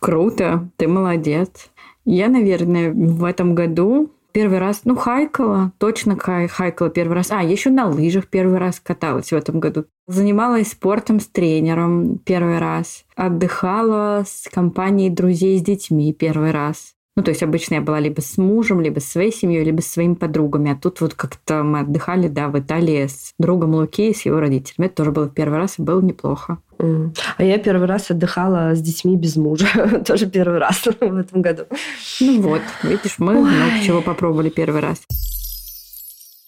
Круто, 0.00 0.68
ты 0.76 0.88
молодец. 0.88 1.70
Я, 2.04 2.28
наверное, 2.28 2.92
в 2.92 3.24
этом 3.24 3.54
году 3.54 4.10
Первый 4.32 4.58
раз, 4.60 4.82
ну, 4.84 4.94
хайкала, 4.94 5.72
точно 5.78 6.16
хай, 6.16 6.46
хайкала 6.46 6.88
первый 6.88 7.14
раз. 7.14 7.32
А, 7.32 7.42
еще 7.42 7.70
на 7.70 7.88
лыжах 7.88 8.28
первый 8.28 8.58
раз 8.58 8.78
каталась 8.78 9.32
в 9.32 9.34
этом 9.34 9.58
году. 9.58 9.86
Занималась 10.06 10.70
спортом 10.70 11.18
с 11.18 11.26
тренером 11.26 12.18
первый 12.18 12.58
раз. 12.58 13.04
Отдыхала 13.16 14.24
с 14.24 14.48
компанией 14.48 15.10
друзей 15.10 15.58
с 15.58 15.62
детьми 15.62 16.12
первый 16.12 16.52
раз. 16.52 16.94
Ну, 17.20 17.24
то 17.24 17.32
есть 17.32 17.42
обычно 17.42 17.74
я 17.74 17.80
была 17.82 18.00
либо 18.00 18.22
с 18.22 18.38
мужем, 18.38 18.80
либо 18.80 18.98
со 18.98 19.10
своей 19.10 19.30
семьей, 19.30 19.62
либо 19.62 19.82
со 19.82 19.90
своими 19.90 20.14
подругами. 20.14 20.72
А 20.72 20.74
тут 20.74 21.02
вот 21.02 21.12
как-то 21.12 21.62
мы 21.62 21.80
отдыхали, 21.80 22.28
да, 22.28 22.48
в 22.48 22.58
Италии 22.58 23.08
с 23.08 23.34
другом 23.38 23.74
Луки 23.74 24.08
и 24.08 24.14
с 24.14 24.22
его 24.22 24.40
родителями. 24.40 24.86
Это 24.86 24.96
тоже 24.96 25.10
было 25.10 25.28
первый 25.28 25.58
раз, 25.58 25.78
и 25.78 25.82
было 25.82 26.00
неплохо. 26.00 26.56
А 26.78 27.44
я 27.44 27.58
первый 27.58 27.86
раз 27.86 28.10
отдыхала 28.10 28.74
с 28.74 28.80
детьми 28.80 29.18
без 29.18 29.36
мужа. 29.36 29.66
тоже 30.06 30.30
первый 30.30 30.60
раз 30.60 30.82
в 31.00 31.02
этом 31.02 31.42
году. 31.42 31.64
Ну 32.22 32.40
вот, 32.40 32.62
видишь, 32.84 33.18
мы 33.18 33.34
Ой. 33.34 33.50
много 33.50 33.84
чего 33.84 34.00
попробовали 34.00 34.48
первый 34.48 34.80
раз. 34.80 35.02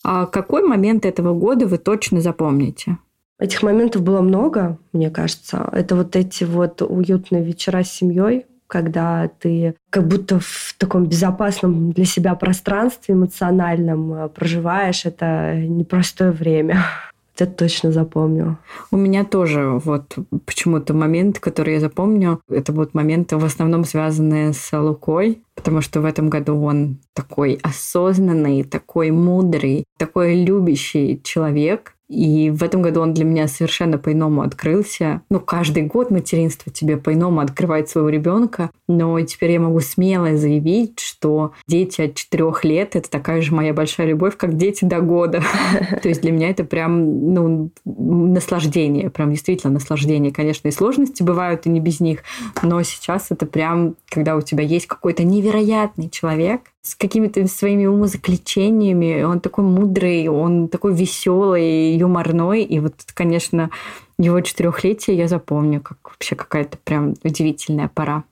А 0.03 0.25
какой 0.25 0.67
момент 0.67 1.05
этого 1.05 1.35
года 1.35 1.67
вы 1.67 1.77
точно 1.77 2.23
запомните? 2.23 2.97
Этих 3.39 3.63
моментов 3.63 4.01
было 4.01 4.23
много, 4.23 4.79
мне 4.95 5.11
кажется. 5.11 5.69
Это 5.71 5.97
вот 5.97 6.17
эти 6.17 6.45
вот 6.45 6.81
уютные 6.81 7.45
вечера 7.45 7.83
с 7.83 7.93
семьей, 7.93 8.47
когда 8.73 9.29
ты 9.29 9.75
как 9.91 10.09
будто 10.09 10.39
в 10.41 10.75
таком 10.79 11.05
безопасном 11.05 11.93
для 11.93 12.07
себя 12.07 12.35
пространстве 12.35 13.15
эмоциональном 13.15 14.15
э, 14.15 14.29
проживаешь 14.31 15.05
это 15.05 15.55
непростое 15.57 16.31
время. 16.31 16.83
Это 17.39 17.51
точно 17.51 17.93
запомнил. 17.93 18.57
У 18.91 18.97
меня 18.97 19.25
тоже 19.25 19.81
вот 19.85 20.17
почему-то 20.45 20.93
момент, 20.93 21.39
который 21.39 21.75
я 21.75 21.81
запомню, 21.81 22.41
это 22.51 22.73
вот 22.73 22.93
моменты 22.93 23.39
в 23.39 23.45
основном 23.45 23.85
связанные 23.85 24.53
с 24.53 24.79
Лукой, 24.79 25.43
потому 25.55 25.81
что 25.81 26.03
в 26.03 26.05
этом 26.05 26.29
году 26.29 26.63
он 26.63 26.99
такой 27.15 27.59
осознанный, 27.63 28.65
такой 28.65 29.11
мудрый, 29.11 29.85
такой 29.99 30.45
любящий 30.45 31.21
человек, 31.25 31.95
и 32.09 32.51
в 32.51 32.63
этом 32.63 32.83
году 32.83 33.01
он 33.01 33.15
для 33.15 33.25
меня 33.25 33.49
совершенно 33.49 33.97
по-иному 33.97 34.43
открылся. 34.43 35.23
Ну, 35.31 35.41
каждый 35.41 35.85
год 35.85 36.11
материнство 36.11 36.71
тебе 36.71 36.99
по-иному 36.99 37.41
открывает 37.41 37.89
своего 37.89 38.11
ребенка. 38.11 38.71
Но 38.87 39.19
теперь 39.23 39.53
я 39.53 39.61
могу 39.61 39.81
смело 39.81 40.37
заявить, 40.37 41.01
что 41.01 41.53
дети 41.67 42.03
от 42.03 42.15
четырех 42.15 42.65
лет– 42.65 42.91
это 42.97 43.11
такая 43.11 43.41
же 43.41 43.55
моя 43.55 43.73
большая 43.73 44.09
любовь, 44.09 44.37
как 44.37 44.59
дети 44.59 44.85
до 44.85 45.01
года. 45.01 45.43
То 46.03 46.09
есть 46.09 46.21
для 46.21 46.33
меня 46.33 46.51
это 46.51 46.65
прям 46.65 47.33
ну, 47.33 47.71
наслаждение, 47.85 49.09
прям 49.09 49.31
действительно 49.31 49.73
наслаждение. 49.73 50.33
Конечно, 50.33 50.69
и 50.69 50.73
сложности 50.73 51.23
бывают, 51.23 51.67
и 51.67 51.71
не 51.71 51.81
без 51.81 52.01
них. 52.01 52.25
Но 52.63 52.83
сейчас 52.83 53.29
это 53.31 53.47
прям, 53.47 53.95
когда 54.11 54.37
у 54.37 54.43
тебя 54.43 54.65
есть 54.65 54.87
какой-то 54.87 55.25
невероятный 55.25 56.11
человек, 56.11 56.61
с 56.83 56.97
какими-то 56.97 57.47
своими 57.47 57.87
умозаключениями. 57.87 59.23
Он 59.23 59.41
такой 59.41 59.65
мудрый, 59.65 60.29
он 60.29 60.69
такой 60.69 60.95
веселый, 60.95 61.97
юморной. 61.97 62.65
И 62.65 62.81
вот, 62.81 62.95
конечно, 63.15 63.71
его 64.19 64.41
четырехлетие 64.41 65.17
я 65.17 65.29
запомню, 65.29 65.81
как 65.81 65.99
вообще 66.11 66.35
какая-то 66.35 66.77
прям 66.79 67.15
удивительная 67.23 67.89
пора. 67.89 68.25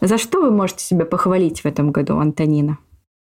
За 0.00 0.18
что 0.18 0.40
вы 0.40 0.50
можете 0.50 0.84
себя 0.84 1.04
похвалить 1.04 1.62
в 1.62 1.66
этом 1.66 1.90
году, 1.90 2.18
Антонина? 2.18 2.78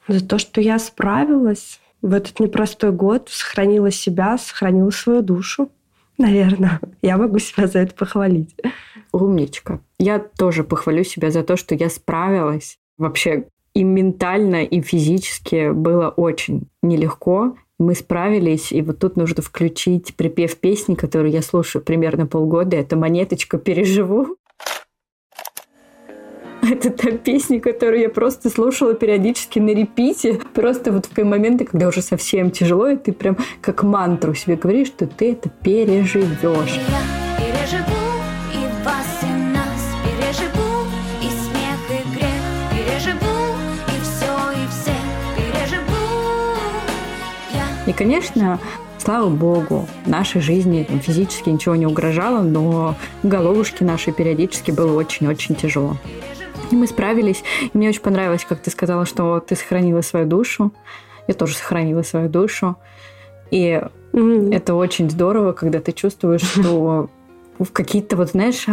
За 0.09 0.27
то, 0.27 0.39
что 0.39 0.61
я 0.61 0.79
справилась 0.81 1.81
в 2.01 2.13
этот 2.13 2.41
непростой 2.41 2.91
год, 2.91 3.29
сохранила 3.31 3.93
себя, 3.93 4.37
сохранила 4.39 4.91
свою 4.91 5.23
душу. 5.23 5.71
Наверное, 6.19 6.81
я 7.03 7.17
могу 7.17 7.39
себя 7.39 7.69
за 7.69 7.81
это 7.81 7.95
похвалить. 7.95 8.57
Умничка. 9.13 9.79
Я 9.99 10.19
тоже 10.19 10.65
похвалю 10.65 11.05
себя 11.05 11.31
за 11.31 11.45
то, 11.45 11.57
что 11.57 11.77
я 11.77 11.89
справилась. 11.89 12.79
Вообще 13.03 13.47
и 13.75 13.83
ментально, 13.83 14.63
и 14.63 14.81
физически 14.81 15.73
было 15.73 16.09
очень 16.11 16.69
нелегко. 16.85 17.57
Мы 17.81 17.97
справились, 17.97 18.71
и 18.71 18.81
вот 18.81 19.01
тут 19.01 19.17
нужно 19.17 19.43
включить 19.43 20.15
припев 20.15 20.57
песни, 20.57 20.95
которую 20.95 21.33
я 21.33 21.43
слушаю 21.43 21.83
примерно 21.83 22.29
полгода. 22.29 22.77
Это 22.77 22.95
«Монеточка, 22.95 23.59
переживу». 23.59 24.37
Это 26.63 26.91
та 26.91 27.11
песня, 27.11 27.61
которую 27.61 28.03
я 28.03 28.09
просто 28.09 28.51
слушала 28.51 28.95
периодически 28.95 29.59
на 29.59 29.71
репите. 29.71 30.39
Просто 30.55 30.93
вот 30.93 31.07
в 31.07 31.25
моменты, 31.25 31.65
когда 31.65 31.89
уже 31.89 32.03
совсем 32.03 32.53
тяжело, 32.53 32.87
и 32.87 32.97
ты 32.97 33.13
прям 33.13 33.37
как 33.61 33.83
мантру 33.83 34.33
себе 34.35 34.55
говоришь, 34.55 34.87
что 34.87 35.09
ты 35.09 35.33
это 35.33 35.49
переживешь. 35.49 36.79
Я 36.89 37.03
переживу. 37.37 38.02
И, 47.87 47.93
конечно, 47.93 48.61
слава 48.99 49.29
богу, 49.29 49.89
нашей 50.07 50.41
жизни 50.41 50.87
физически 51.03 51.51
ничего 51.51 51.75
не 51.75 51.87
угрожало, 51.87 52.43
но 52.43 52.95
головушке 53.23 53.85
нашей 53.85 54.13
периодически 54.13 54.71
было 54.71 54.97
очень-очень 54.97 55.57
тяжело. 55.57 55.97
И 56.71 56.77
мы 56.77 56.87
справились. 56.87 57.43
И 57.63 57.77
мне 57.77 57.89
очень 57.89 58.01
понравилось, 58.01 58.47
как 58.49 58.61
ты 58.61 58.71
сказала, 58.71 59.05
что 59.05 59.41
ты 59.41 59.57
сохранила 59.57 60.01
свою 60.01 60.27
душу. 60.27 60.73
Я 61.27 61.35
тоже 61.35 61.55
сохранила 61.55 62.03
свою 62.03 62.29
душу. 62.29 62.77
И 63.51 63.83
mm-hmm. 64.13 64.55
это 64.55 64.75
очень 64.75 65.11
здорово, 65.11 65.53
когда 65.53 65.81
ты 65.81 65.93
чувствуешь, 65.93 66.43
что 66.43 67.11
в 67.59 67.73
какие-то 67.73 68.17
вот, 68.17 68.31
знаешь, 68.31 68.67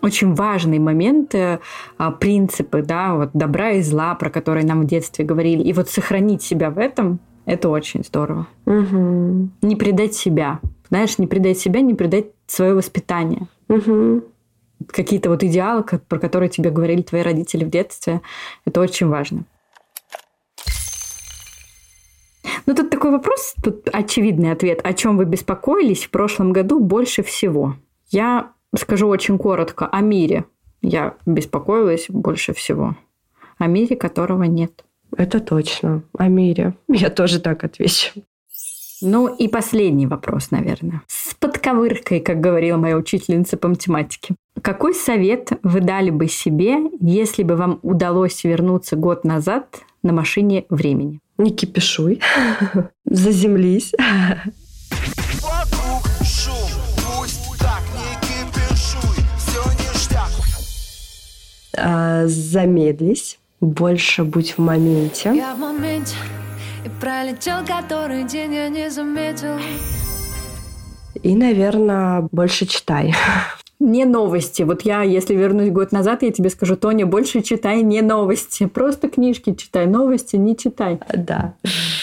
очень 0.00 0.34
важные 0.34 0.80
моменты, 0.80 1.60
а, 1.98 2.10
принципы, 2.10 2.82
да, 2.82 3.14
вот 3.14 3.30
добра 3.34 3.72
и 3.72 3.82
зла, 3.82 4.14
про 4.14 4.30
которые 4.30 4.64
нам 4.64 4.82
в 4.82 4.86
детстве 4.86 5.24
говорили. 5.24 5.62
И 5.62 5.72
вот 5.72 5.90
сохранить 5.90 6.42
себя 6.42 6.70
в 6.70 6.78
этом, 6.78 7.20
это 7.46 7.68
очень 7.68 8.04
здорово. 8.04 8.46
Угу. 8.66 9.48
Не 9.62 9.76
предать 9.76 10.14
себя. 10.14 10.60
Знаешь, 10.88 11.18
не 11.18 11.26
предать 11.26 11.58
себя, 11.58 11.80
не 11.80 11.94
предать 11.94 12.26
свое 12.46 12.74
воспитание. 12.74 13.48
Угу. 13.68 14.22
Какие-то 14.88 15.30
вот 15.30 15.42
идеалы, 15.42 15.84
про 15.84 16.18
которые 16.18 16.48
тебе 16.50 16.70
говорили 16.70 17.02
твои 17.02 17.22
родители 17.22 17.64
в 17.64 17.70
детстве, 17.70 18.20
это 18.64 18.80
очень 18.80 19.08
важно. 19.08 19.44
Ну, 22.66 22.74
тут 22.74 22.90
такой 22.90 23.10
вопрос, 23.10 23.54
тут 23.62 23.88
очевидный 23.92 24.52
ответ. 24.52 24.80
О 24.84 24.92
чем 24.92 25.16
вы 25.16 25.24
беспокоились 25.24 26.04
в 26.04 26.10
прошлом 26.10 26.52
году 26.52 26.78
больше 26.78 27.22
всего? 27.22 27.74
Я 28.10 28.52
скажу 28.76 29.08
очень 29.08 29.38
коротко. 29.38 29.86
О 29.86 30.00
мире 30.00 30.44
я 30.80 31.16
беспокоилась 31.26 32.06
больше 32.08 32.52
всего. 32.52 32.96
О 33.58 33.66
мире, 33.66 33.96
которого 33.96 34.44
нет. 34.44 34.84
Это 35.16 35.40
точно. 35.40 36.02
О 36.16 36.28
мире. 36.28 36.74
Я 36.88 37.10
тоже 37.10 37.40
так 37.40 37.64
отвечу. 37.64 38.10
Ну 39.04 39.26
и 39.26 39.48
последний 39.48 40.06
вопрос, 40.06 40.52
наверное. 40.52 41.02
С 41.08 41.34
подковыркой, 41.34 42.20
как 42.20 42.40
говорила 42.40 42.76
моя 42.76 42.96
учительница 42.96 43.56
по 43.56 43.66
математике. 43.66 44.36
Какой 44.62 44.94
совет 44.94 45.50
вы 45.64 45.80
дали 45.80 46.10
бы 46.10 46.28
себе, 46.28 46.76
если 47.00 47.42
бы 47.42 47.56
вам 47.56 47.80
удалось 47.82 48.44
вернуться 48.44 48.94
год 48.94 49.24
назад 49.24 49.80
на 50.04 50.12
машине 50.12 50.66
времени? 50.68 51.18
Не 51.36 51.50
кипишуй. 51.50 52.20
Заземлись. 53.04 53.92
А, 61.76 62.26
замедлись 62.26 63.40
больше 63.62 64.24
будь 64.24 64.52
в 64.52 64.58
моменте. 64.58 65.32
Я 65.34 65.54
в 65.54 65.58
моменте, 65.60 66.16
и 66.84 66.88
пролетел 67.00 67.64
который 67.64 68.24
день, 68.24 68.54
я 68.54 68.68
не 68.68 68.90
заметил. 68.90 69.56
И, 71.22 71.36
наверное, 71.36 72.28
больше 72.32 72.66
читай. 72.66 73.14
Не 73.78 74.04
новости. 74.04 74.62
Вот 74.62 74.82
я, 74.82 75.02
если 75.02 75.34
вернусь 75.34 75.70
год 75.70 75.90
назад, 75.90 76.22
я 76.22 76.30
тебе 76.30 76.50
скажу, 76.50 76.76
Тоня, 76.76 77.04
больше 77.04 77.42
читай 77.42 77.82
не 77.82 78.00
новости. 78.00 78.66
Просто 78.66 79.08
книжки 79.08 79.54
читай, 79.54 79.86
новости 79.86 80.36
не 80.36 80.56
читай. 80.56 81.00
Да. 81.12 81.54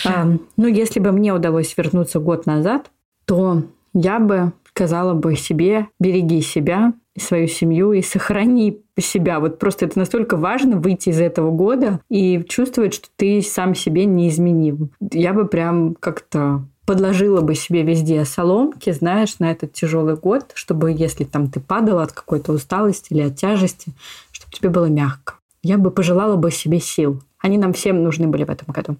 А, 0.06 0.28
ну, 0.58 0.67
если 0.67 1.00
бы 1.00 1.13
мне 1.13 1.34
удалось 1.34 1.74
вернуться 1.78 2.19
год 2.19 2.45
назад, 2.45 2.91
то 3.24 3.63
я 3.93 4.19
бы 4.19 4.52
сказала 4.65 5.13
бы 5.13 5.38
себе, 5.38 5.88
береги 6.02 6.41
себя, 6.41 6.91
свою 7.19 7.47
семью 7.47 7.93
и 7.93 8.01
сохрани 8.01 8.82
себя. 8.97 9.39
Вот 9.39 9.60
просто 9.60 9.86
это 9.86 9.97
настолько 9.99 10.36
важно 10.38 10.77
выйти 10.77 11.10
из 11.10 11.19
этого 11.19 11.51
года 11.51 11.99
и 12.10 12.43
чувствовать, 12.47 12.93
что 12.93 13.08
ты 13.15 13.41
сам 13.41 13.75
себе 13.75 14.05
не 14.05 14.29
изменил. 14.29 14.89
Я 15.12 15.34
бы 15.34 15.47
прям 15.47 15.95
как-то 15.99 16.63
подложила 16.86 17.41
бы 17.41 17.53
себе 17.53 17.84
везде 17.84 18.25
соломки, 18.25 18.91
знаешь, 18.91 19.38
на 19.38 19.51
этот 19.51 19.73
тяжелый 19.73 20.15
год, 20.15 20.51
чтобы 20.55 20.91
если 20.91 21.23
там 21.23 21.49
ты 21.51 21.60
падала 21.60 22.01
от 22.01 22.13
какой-то 22.13 22.51
усталости 22.51 23.13
или 23.13 23.21
от 23.21 23.36
тяжести, 23.36 23.93
чтобы 24.32 24.51
тебе 24.53 24.69
было 24.69 24.86
мягко. 24.86 25.36
Я 25.62 25.77
бы 25.77 25.91
пожелала 25.91 26.36
бы 26.36 26.49
себе 26.49 26.79
сил. 26.79 27.21
Они 27.38 27.58
нам 27.58 27.73
всем 27.73 28.01
нужны 28.01 28.27
были 28.27 28.43
в 28.43 28.49
этом 28.49 28.73
году. 28.73 28.97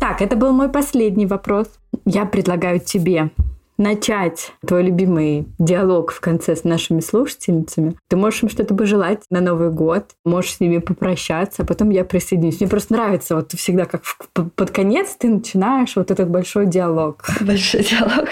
Так, 0.00 0.20
это 0.20 0.36
был 0.36 0.52
мой 0.52 0.68
последний 0.68 1.26
вопрос. 1.26 1.66
Я 2.04 2.26
предлагаю 2.26 2.80
тебе 2.80 3.30
начать 3.76 4.52
твой 4.66 4.84
любимый 4.84 5.48
диалог 5.58 6.12
в 6.12 6.20
конце 6.20 6.54
с 6.54 6.64
нашими 6.64 7.00
слушательницами, 7.00 7.96
ты 8.08 8.16
можешь 8.16 8.42
им 8.42 8.48
что-то 8.48 8.74
пожелать 8.74 9.22
на 9.30 9.40
Новый 9.40 9.70
год, 9.70 10.10
можешь 10.24 10.54
с 10.54 10.60
ними 10.60 10.78
попрощаться, 10.78 11.62
а 11.62 11.66
потом 11.66 11.90
я 11.90 12.04
присоединюсь. 12.04 12.60
Мне 12.60 12.68
просто 12.68 12.92
нравится 12.92 13.34
вот 13.34 13.52
всегда 13.52 13.84
как 13.86 14.02
под 14.32 14.70
конец 14.70 15.16
ты 15.18 15.28
начинаешь 15.28 15.96
вот 15.96 16.10
этот 16.10 16.30
большой 16.30 16.66
диалог. 16.66 17.24
Большой 17.40 17.82
диалог. 17.82 18.28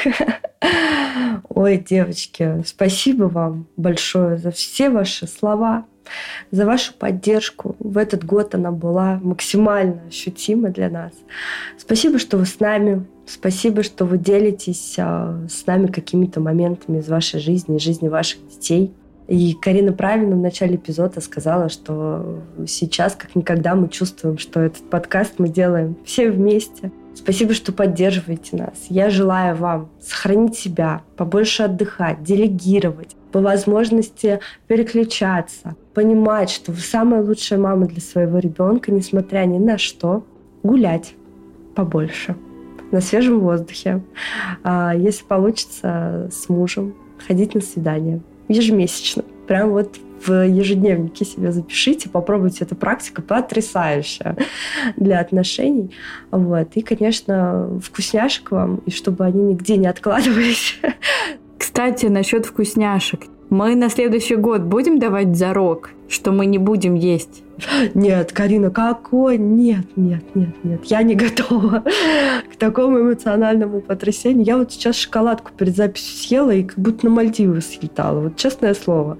Ой, 1.48 1.76
девочки, 1.76 2.62
спасибо 2.64 3.24
вам 3.24 3.66
большое 3.76 4.38
за 4.38 4.52
все 4.52 4.90
ваши 4.90 5.26
слова, 5.26 5.86
за 6.50 6.66
вашу 6.66 6.94
поддержку. 6.94 7.74
В 7.78 7.98
этот 7.98 8.24
год 8.24 8.54
она 8.54 8.70
была 8.70 9.18
максимально 9.22 10.02
ощутима 10.06 10.68
для 10.68 10.88
нас. 10.88 11.12
Спасибо, 11.78 12.18
что 12.18 12.38
вы 12.38 12.46
с 12.46 12.60
нами. 12.60 13.06
Спасибо, 13.26 13.82
что 13.82 14.04
вы 14.04 14.18
делитесь 14.18 14.96
а, 14.98 15.38
с 15.48 15.66
нами 15.66 15.86
какими-то 15.86 16.40
моментами 16.40 16.98
из 16.98 17.08
вашей 17.08 17.40
жизни, 17.40 17.76
из 17.76 17.82
жизни 17.82 18.08
ваших 18.08 18.46
детей. 18.48 18.92
И 19.28 19.54
Карина 19.54 19.92
правильно 19.92 20.34
в 20.34 20.40
начале 20.40 20.76
эпизода 20.76 21.20
сказала, 21.20 21.68
что 21.68 22.42
сейчас 22.66 23.14
как 23.14 23.34
никогда 23.36 23.74
мы 23.74 23.88
чувствуем, 23.88 24.38
что 24.38 24.60
этот 24.60 24.82
подкаст 24.90 25.34
мы 25.38 25.48
делаем 25.48 25.96
все 26.04 26.30
вместе. 26.30 26.90
Спасибо, 27.14 27.54
что 27.54 27.72
поддерживаете 27.72 28.56
нас. 28.56 28.86
Я 28.88 29.10
желаю 29.10 29.54
вам 29.54 29.88
сохранить 30.00 30.56
себя, 30.56 31.02
побольше 31.16 31.62
отдыхать, 31.62 32.22
делегировать, 32.22 33.16
по 33.30 33.40
возможности 33.40 34.40
переключаться, 34.66 35.76
понимать, 35.94 36.50
что 36.50 36.72
вы 36.72 36.80
самая 36.80 37.22
лучшая 37.22 37.58
мама 37.58 37.86
для 37.86 38.00
своего 38.00 38.38
ребенка, 38.38 38.90
несмотря 38.90 39.44
ни 39.44 39.58
на 39.58 39.78
что, 39.78 40.24
гулять 40.62 41.14
побольше 41.74 42.36
на 42.92 43.00
свежем 43.00 43.40
воздухе. 43.40 44.02
А 44.62 44.94
если 44.94 45.24
получится 45.24 46.28
с 46.30 46.48
мужем, 46.48 46.94
ходить 47.26 47.54
на 47.54 47.60
свидание 47.60 48.20
ежемесячно. 48.48 49.24
Прям 49.46 49.70
вот 49.70 49.96
в 50.24 50.46
ежедневнике 50.46 51.24
себе 51.24 51.50
запишите, 51.50 52.08
попробуйте. 52.08 52.64
Эта 52.64 52.74
практика 52.74 53.22
потрясающая 53.22 54.36
для 54.96 55.18
отношений. 55.18 55.90
Вот. 56.30 56.68
И, 56.74 56.82
конечно, 56.82 57.80
вкусняшек 57.82 58.50
вам, 58.52 58.76
и 58.86 58.90
чтобы 58.90 59.24
они 59.24 59.42
нигде 59.42 59.76
не 59.76 59.86
откладывались. 59.86 60.78
Кстати, 61.58 62.06
насчет 62.06 62.46
вкусняшек. 62.46 63.22
Мы 63.52 63.74
на 63.74 63.90
следующий 63.90 64.36
год 64.36 64.62
будем 64.62 64.98
давать 64.98 65.36
зарок, 65.36 65.90
что 66.08 66.32
мы 66.32 66.46
не 66.46 66.56
будем 66.56 66.94
есть 66.94 67.42
нет, 67.94 68.32
Карина, 68.32 68.70
какой? 68.70 69.38
Нет, 69.38 69.86
нет, 69.96 70.22
нет, 70.34 70.64
нет. 70.64 70.84
Я 70.84 71.02
не 71.02 71.14
готова 71.14 71.84
к 72.52 72.56
такому 72.56 73.00
эмоциональному 73.00 73.80
потрясению. 73.80 74.44
Я 74.44 74.56
вот 74.56 74.72
сейчас 74.72 74.96
шоколадку 74.96 75.50
перед 75.56 75.76
записью 75.76 76.16
съела 76.16 76.50
и 76.50 76.64
как 76.64 76.78
будто 76.78 77.06
на 77.06 77.12
Мальдивы 77.12 77.60
слетала. 77.60 78.20
Вот 78.20 78.36
честное 78.36 78.74
слово. 78.74 79.18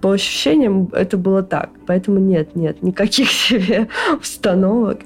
По 0.00 0.12
ощущениям 0.12 0.88
это 0.92 1.16
было 1.16 1.42
так. 1.42 1.70
Поэтому 1.86 2.18
нет, 2.18 2.54
нет, 2.56 2.82
никаких 2.82 3.30
себе 3.30 3.88
установок 4.20 5.00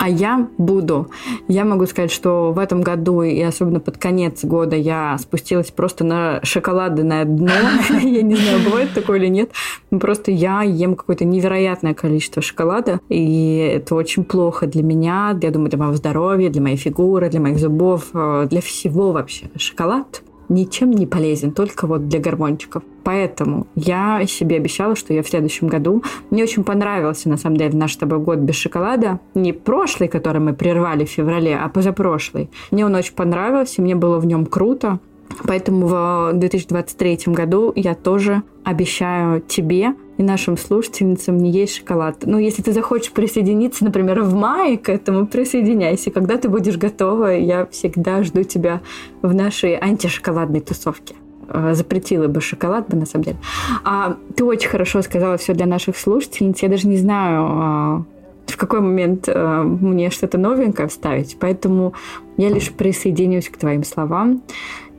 а 0.00 0.08
я 0.08 0.48
буду. 0.56 1.10
Я 1.46 1.66
могу 1.66 1.84
сказать, 1.84 2.10
что 2.10 2.52
в 2.52 2.58
этом 2.58 2.80
году, 2.80 3.20
и 3.20 3.38
особенно 3.42 3.80
под 3.80 3.98
конец 3.98 4.42
года, 4.42 4.74
я 4.74 5.18
спустилась 5.18 5.70
просто 5.70 6.04
на 6.04 6.40
шоколадное 6.42 7.26
дно. 7.26 7.52
Я 8.00 8.22
не 8.22 8.34
знаю, 8.34 8.60
бывает 8.64 8.94
такое 8.94 9.18
или 9.18 9.26
нет. 9.26 9.50
Просто 9.90 10.30
я 10.30 10.62
ем 10.62 10.96
какое-то 10.96 11.26
невероятное 11.26 11.92
количество 11.92 12.40
шоколада, 12.40 13.00
и 13.10 13.56
это 13.74 13.94
очень 13.94 14.24
плохо 14.24 14.66
для 14.66 14.82
меня, 14.82 15.38
я 15.42 15.50
думаю, 15.50 15.68
для 15.68 15.78
моего 15.78 15.94
здоровья, 15.94 16.48
для 16.48 16.62
моей 16.62 16.76
фигуры, 16.76 17.28
для 17.28 17.40
моих 17.40 17.58
зубов, 17.58 18.08
э, 18.14 18.46
для 18.48 18.62
всего 18.62 19.12
вообще. 19.12 19.50
Шоколад 19.56 20.22
ничем 20.50 20.90
не 20.90 21.06
полезен, 21.06 21.52
только 21.52 21.86
вот 21.86 22.08
для 22.08 22.20
гормончиков. 22.20 22.82
Поэтому 23.04 23.66
я 23.74 24.26
себе 24.26 24.56
обещала, 24.56 24.94
что 24.94 25.14
я 25.14 25.22
в 25.22 25.28
следующем 25.28 25.68
году... 25.68 26.02
Мне 26.30 26.42
очень 26.42 26.64
понравился, 26.64 27.28
на 27.28 27.38
самом 27.38 27.56
деле, 27.56 27.76
наш 27.76 27.94
с 27.94 27.96
тобой 27.96 28.18
год 28.18 28.38
без 28.40 28.56
шоколада. 28.56 29.20
Не 29.34 29.52
прошлый, 29.52 30.08
который 30.08 30.40
мы 30.40 30.52
прервали 30.52 31.04
в 31.04 31.10
феврале, 31.10 31.56
а 31.56 31.68
позапрошлый. 31.68 32.50
Мне 32.70 32.84
он 32.84 32.94
очень 32.94 33.14
понравился, 33.14 33.80
мне 33.80 33.94
было 33.94 34.18
в 34.18 34.26
нем 34.26 34.44
круто. 34.44 34.98
Поэтому 35.44 35.86
в 35.86 36.32
2023 36.34 37.20
году 37.26 37.72
я 37.76 37.94
тоже 37.94 38.42
обещаю 38.64 39.40
тебе 39.40 39.94
и 40.20 40.22
нашим 40.22 40.58
слушательницам 40.58 41.38
не 41.38 41.50
есть 41.50 41.76
шоколад. 41.76 42.26
Ну, 42.26 42.36
если 42.36 42.60
ты 42.60 42.74
захочешь 42.74 43.10
присоединиться, 43.10 43.86
например, 43.86 44.20
в 44.20 44.34
мае 44.34 44.76
к 44.76 44.90
этому, 44.90 45.26
присоединяйся. 45.26 46.10
Когда 46.10 46.36
ты 46.36 46.50
будешь 46.50 46.76
готова, 46.76 47.34
я 47.38 47.64
всегда 47.70 48.22
жду 48.22 48.42
тебя 48.42 48.82
в 49.22 49.34
нашей 49.34 49.78
антишоколадной 49.78 50.60
тусовке 50.60 51.14
э, 51.48 51.72
запретила 51.72 52.28
бы 52.28 52.42
шоколад 52.42 52.86
бы, 52.90 52.98
на 52.98 53.06
самом 53.06 53.24
деле. 53.24 53.38
А 53.82 54.18
ты 54.36 54.44
очень 54.44 54.68
хорошо 54.68 55.00
сказала 55.00 55.38
все 55.38 55.54
для 55.54 55.64
наших 55.64 55.96
слушательниц. 55.96 56.62
Я 56.62 56.68
даже 56.68 56.86
не 56.86 56.98
знаю, 56.98 57.42
а, 57.42 58.04
в 58.46 58.58
какой 58.58 58.80
момент 58.80 59.26
э, 59.26 59.62
мне 59.62 60.10
что-то 60.10 60.36
новенькое 60.36 60.88
вставить. 60.88 61.38
Поэтому 61.40 61.94
я 62.36 62.50
лишь 62.50 62.70
присоединюсь 62.70 63.48
к 63.48 63.56
твоим 63.56 63.84
словам 63.84 64.42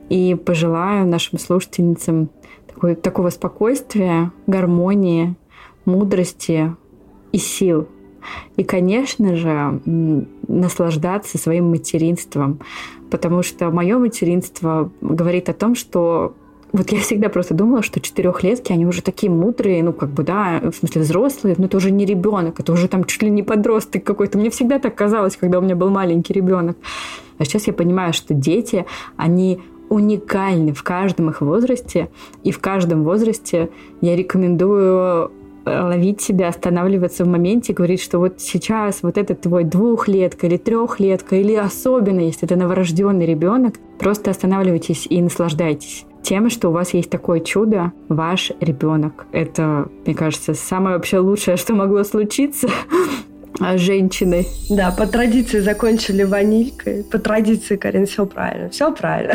и 0.08 0.34
пожелаю 0.34 1.06
нашим 1.06 1.38
слушательницам 1.38 2.28
такой, 2.74 2.94
такого 2.94 3.30
спокойствия, 3.30 4.32
гармонии, 4.46 5.34
мудрости 5.84 6.74
и 7.32 7.38
сил. 7.38 7.88
И, 8.56 8.62
конечно 8.62 9.34
же, 9.34 9.80
наслаждаться 10.46 11.38
своим 11.38 11.70
материнством, 11.70 12.60
потому 13.10 13.42
что 13.42 13.70
мое 13.70 13.98
материнство 13.98 14.90
говорит 15.00 15.48
о 15.48 15.54
том, 15.54 15.74
что 15.74 16.34
вот 16.72 16.90
я 16.90 17.00
всегда 17.00 17.28
просто 17.28 17.52
думала, 17.52 17.82
что 17.82 18.00
четырехлетки, 18.00 18.72
они 18.72 18.86
уже 18.86 19.02
такие 19.02 19.30
мудрые, 19.30 19.82
ну, 19.82 19.92
как 19.92 20.08
бы, 20.10 20.22
да, 20.22 20.60
в 20.62 20.74
смысле 20.74 21.02
взрослые, 21.02 21.54
но 21.58 21.66
это 21.66 21.76
уже 21.76 21.90
не 21.90 22.06
ребенок, 22.06 22.60
это 22.60 22.72
уже 22.72 22.88
там 22.88 23.04
чуть 23.04 23.22
ли 23.22 23.30
не 23.30 23.42
подросток 23.42 24.04
какой-то. 24.04 24.38
Мне 24.38 24.48
всегда 24.48 24.78
так 24.78 24.94
казалось, 24.94 25.36
когда 25.36 25.58
у 25.58 25.62
меня 25.62 25.76
был 25.76 25.90
маленький 25.90 26.32
ребенок. 26.32 26.78
А 27.36 27.44
сейчас 27.44 27.66
я 27.66 27.74
понимаю, 27.74 28.14
что 28.14 28.32
дети, 28.32 28.86
они 29.16 29.60
уникальны 29.92 30.72
в 30.72 30.82
каждом 30.82 31.28
их 31.28 31.42
возрасте, 31.42 32.08
и 32.42 32.50
в 32.50 32.60
каждом 32.60 33.04
возрасте 33.04 33.68
я 34.00 34.16
рекомендую 34.16 35.30
э, 35.66 35.82
ловить 35.82 36.22
себя, 36.22 36.48
останавливаться 36.48 37.24
в 37.24 37.28
моменте, 37.28 37.74
говорить, 37.74 38.00
что 38.00 38.18
вот 38.18 38.40
сейчас 38.40 39.02
вот 39.02 39.18
этот 39.18 39.42
твой 39.42 39.64
двухлетка 39.64 40.46
или 40.46 40.56
трехлетка, 40.56 41.36
или 41.36 41.54
особенно, 41.54 42.20
если 42.20 42.46
это 42.46 42.56
новорожденный 42.56 43.26
ребенок, 43.26 43.74
просто 43.98 44.30
останавливайтесь 44.30 45.06
и 45.08 45.20
наслаждайтесь 45.20 46.06
тем, 46.22 46.48
что 46.50 46.68
у 46.68 46.72
вас 46.72 46.94
есть 46.94 47.10
такое 47.10 47.40
чудо, 47.40 47.92
ваш 48.08 48.52
ребенок. 48.60 49.26
Это, 49.32 49.88
мне 50.06 50.14
кажется, 50.14 50.54
самое 50.54 50.96
вообще 50.96 51.18
лучшее, 51.18 51.56
что 51.56 51.74
могло 51.74 52.04
случиться 52.04 52.68
женщиной. 53.76 54.46
Да, 54.70 54.90
по 54.90 55.06
традиции 55.06 55.60
закончили 55.60 56.22
ванилькой. 56.22 57.04
По 57.04 57.18
традиции, 57.18 57.76
Карин, 57.76 58.06
все 58.06 58.26
правильно. 58.26 58.68
Все 58.70 58.92
правильно. 58.92 59.34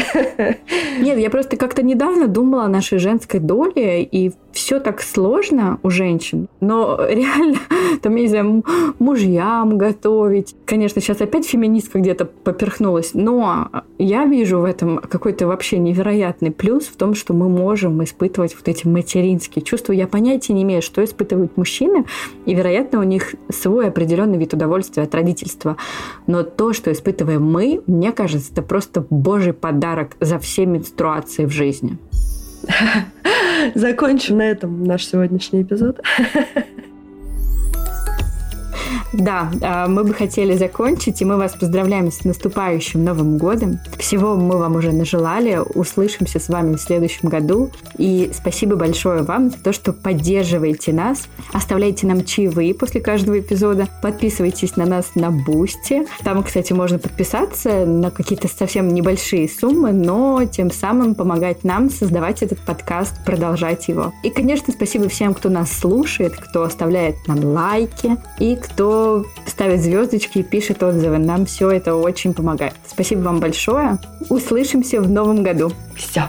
Нет, 1.00 1.20
я 1.20 1.30
просто 1.30 1.58
как-то 1.58 1.84
недавно 1.84 2.28
думала 2.28 2.66
о 2.66 2.68
нашей 2.68 3.00
женской 3.00 3.40
доле, 3.40 4.04
и 4.04 4.32
все 4.58 4.80
так 4.80 5.04
сложно 5.04 5.80
у 5.84 5.92
женщин, 5.92 6.50
но 6.62 7.00
реально, 7.08 7.60
там, 8.02 8.16
я 8.16 8.22
не 8.24 8.28
знаю, 8.28 8.64
мужьям 8.98 9.78
готовить. 9.78 10.56
Конечно, 10.66 11.00
сейчас 11.00 11.22
опять 11.22 11.46
феминистка 11.46 12.00
где-то 12.00 12.26
поперхнулась, 12.26 13.12
но 13.14 13.70
я 14.00 14.26
вижу 14.26 14.60
в 14.60 14.66
этом 14.66 14.98
какой-то 14.98 15.46
вообще 15.46 15.78
невероятный 15.78 16.50
плюс 16.50 16.86
в 16.86 16.96
том, 16.96 17.14
что 17.14 17.34
мы 17.34 17.50
можем 17.50 18.04
испытывать 18.04 18.56
вот 18.56 18.68
эти 18.68 18.88
материнские 18.88 19.64
чувства. 19.64 19.94
Я 19.94 20.08
понятия 20.08 20.54
не 20.54 20.64
имею, 20.64 20.82
что 20.82 21.04
испытывают 21.04 21.56
мужчины, 21.56 22.06
и, 22.48 22.56
вероятно, 22.56 23.00
у 23.00 23.04
них 23.04 23.36
свой 23.50 23.88
определенный 23.88 24.40
вид 24.40 24.56
удовольствия 24.56 25.04
от 25.04 25.14
родительства. 25.14 25.78
Но 26.26 26.42
то, 26.42 26.74
что 26.74 26.92
испытываем 26.92 27.46
мы, 27.46 27.82
мне 27.86 28.12
кажется, 28.12 28.52
это 28.52 28.64
просто 28.64 29.06
божий 29.08 29.54
подарок 29.54 30.18
за 30.20 30.40
все 30.40 30.66
менструации 30.66 31.46
в 31.46 31.52
жизни. 31.52 32.00
Закончим 33.76 34.38
на 34.38 34.50
этом 34.50 34.84
наш 34.84 35.06
сегодняшний 35.06 35.62
эпизод. 35.62 36.02
Да, 39.18 39.50
а, 39.62 39.88
мы 39.88 40.04
бы 40.04 40.14
хотели 40.14 40.56
закончить, 40.56 41.22
и 41.22 41.26
мы 41.26 41.38
вас 41.38 41.54
поздравляем 41.54 42.12
с 42.12 42.24
наступающим 42.24 43.04
Новым 43.04 43.38
годом. 43.38 43.80
Всего 43.98 44.36
мы 44.36 44.58
вам 44.58 44.76
уже 44.76 44.92
нажелали. 44.92 45.60
Услышимся 45.74 46.40
с 46.40 46.50
вами 46.50 46.76
в 46.76 46.80
следующем 46.80 47.28
году. 47.28 47.72
И 47.98 48.30
спасибо 48.32 48.76
большое 48.76 49.24
вам 49.24 49.50
за 49.50 49.58
то, 49.58 49.74
что 49.74 49.92
поддерживаете 49.92 50.94
нас. 50.94 51.28
Оставляйте 51.52 52.06
нам 52.06 52.26
чаевые 52.26 52.76
после 52.76 53.02
каждого 53.02 53.40
эпизода. 53.40 53.88
Подписывайтесь 54.04 54.76
на 54.76 54.86
нас 54.86 55.16
на 55.16 55.32
Boosty. 55.32 56.06
Там, 56.24 56.44
кстати, 56.44 56.74
можно 56.74 57.00
подписаться 57.00 57.86
на 57.86 58.12
какие-то 58.12 58.48
совсем 58.48 58.88
небольшие 58.88 59.50
суммы, 59.50 59.94
но 59.94 60.44
тем 60.46 60.70
самым 60.70 61.16
помогать 61.16 61.64
нам 61.64 61.90
создавать 61.90 62.44
этот 62.44 62.60
подкаст, 62.60 63.26
продолжать 63.26 63.88
его. 63.88 64.14
И, 64.22 64.30
конечно, 64.30 64.72
спасибо 64.72 65.10
всем, 65.10 65.34
кто 65.34 65.50
нас 65.50 65.72
слушает, 65.72 66.36
кто 66.36 66.62
оставляет 66.62 67.16
нам 67.28 67.44
лайки 67.44 68.18
и 68.38 68.56
кто 68.56 69.07
кто 69.08 69.26
ставит 69.46 69.82
звездочки 69.82 70.40
и 70.40 70.44
пишет 70.44 70.84
отзывы. 70.84 71.18
Нам 71.18 71.46
все 71.46 71.70
это 71.70 71.96
очень 71.96 72.34
помогает. 72.34 72.74
Спасибо 72.86 73.22
вам 73.22 73.40
большое. 73.40 73.98
Услышимся 74.30 75.02
в 75.02 75.10
новом 75.10 75.44
году. 75.44 75.72
Все. 75.96 76.24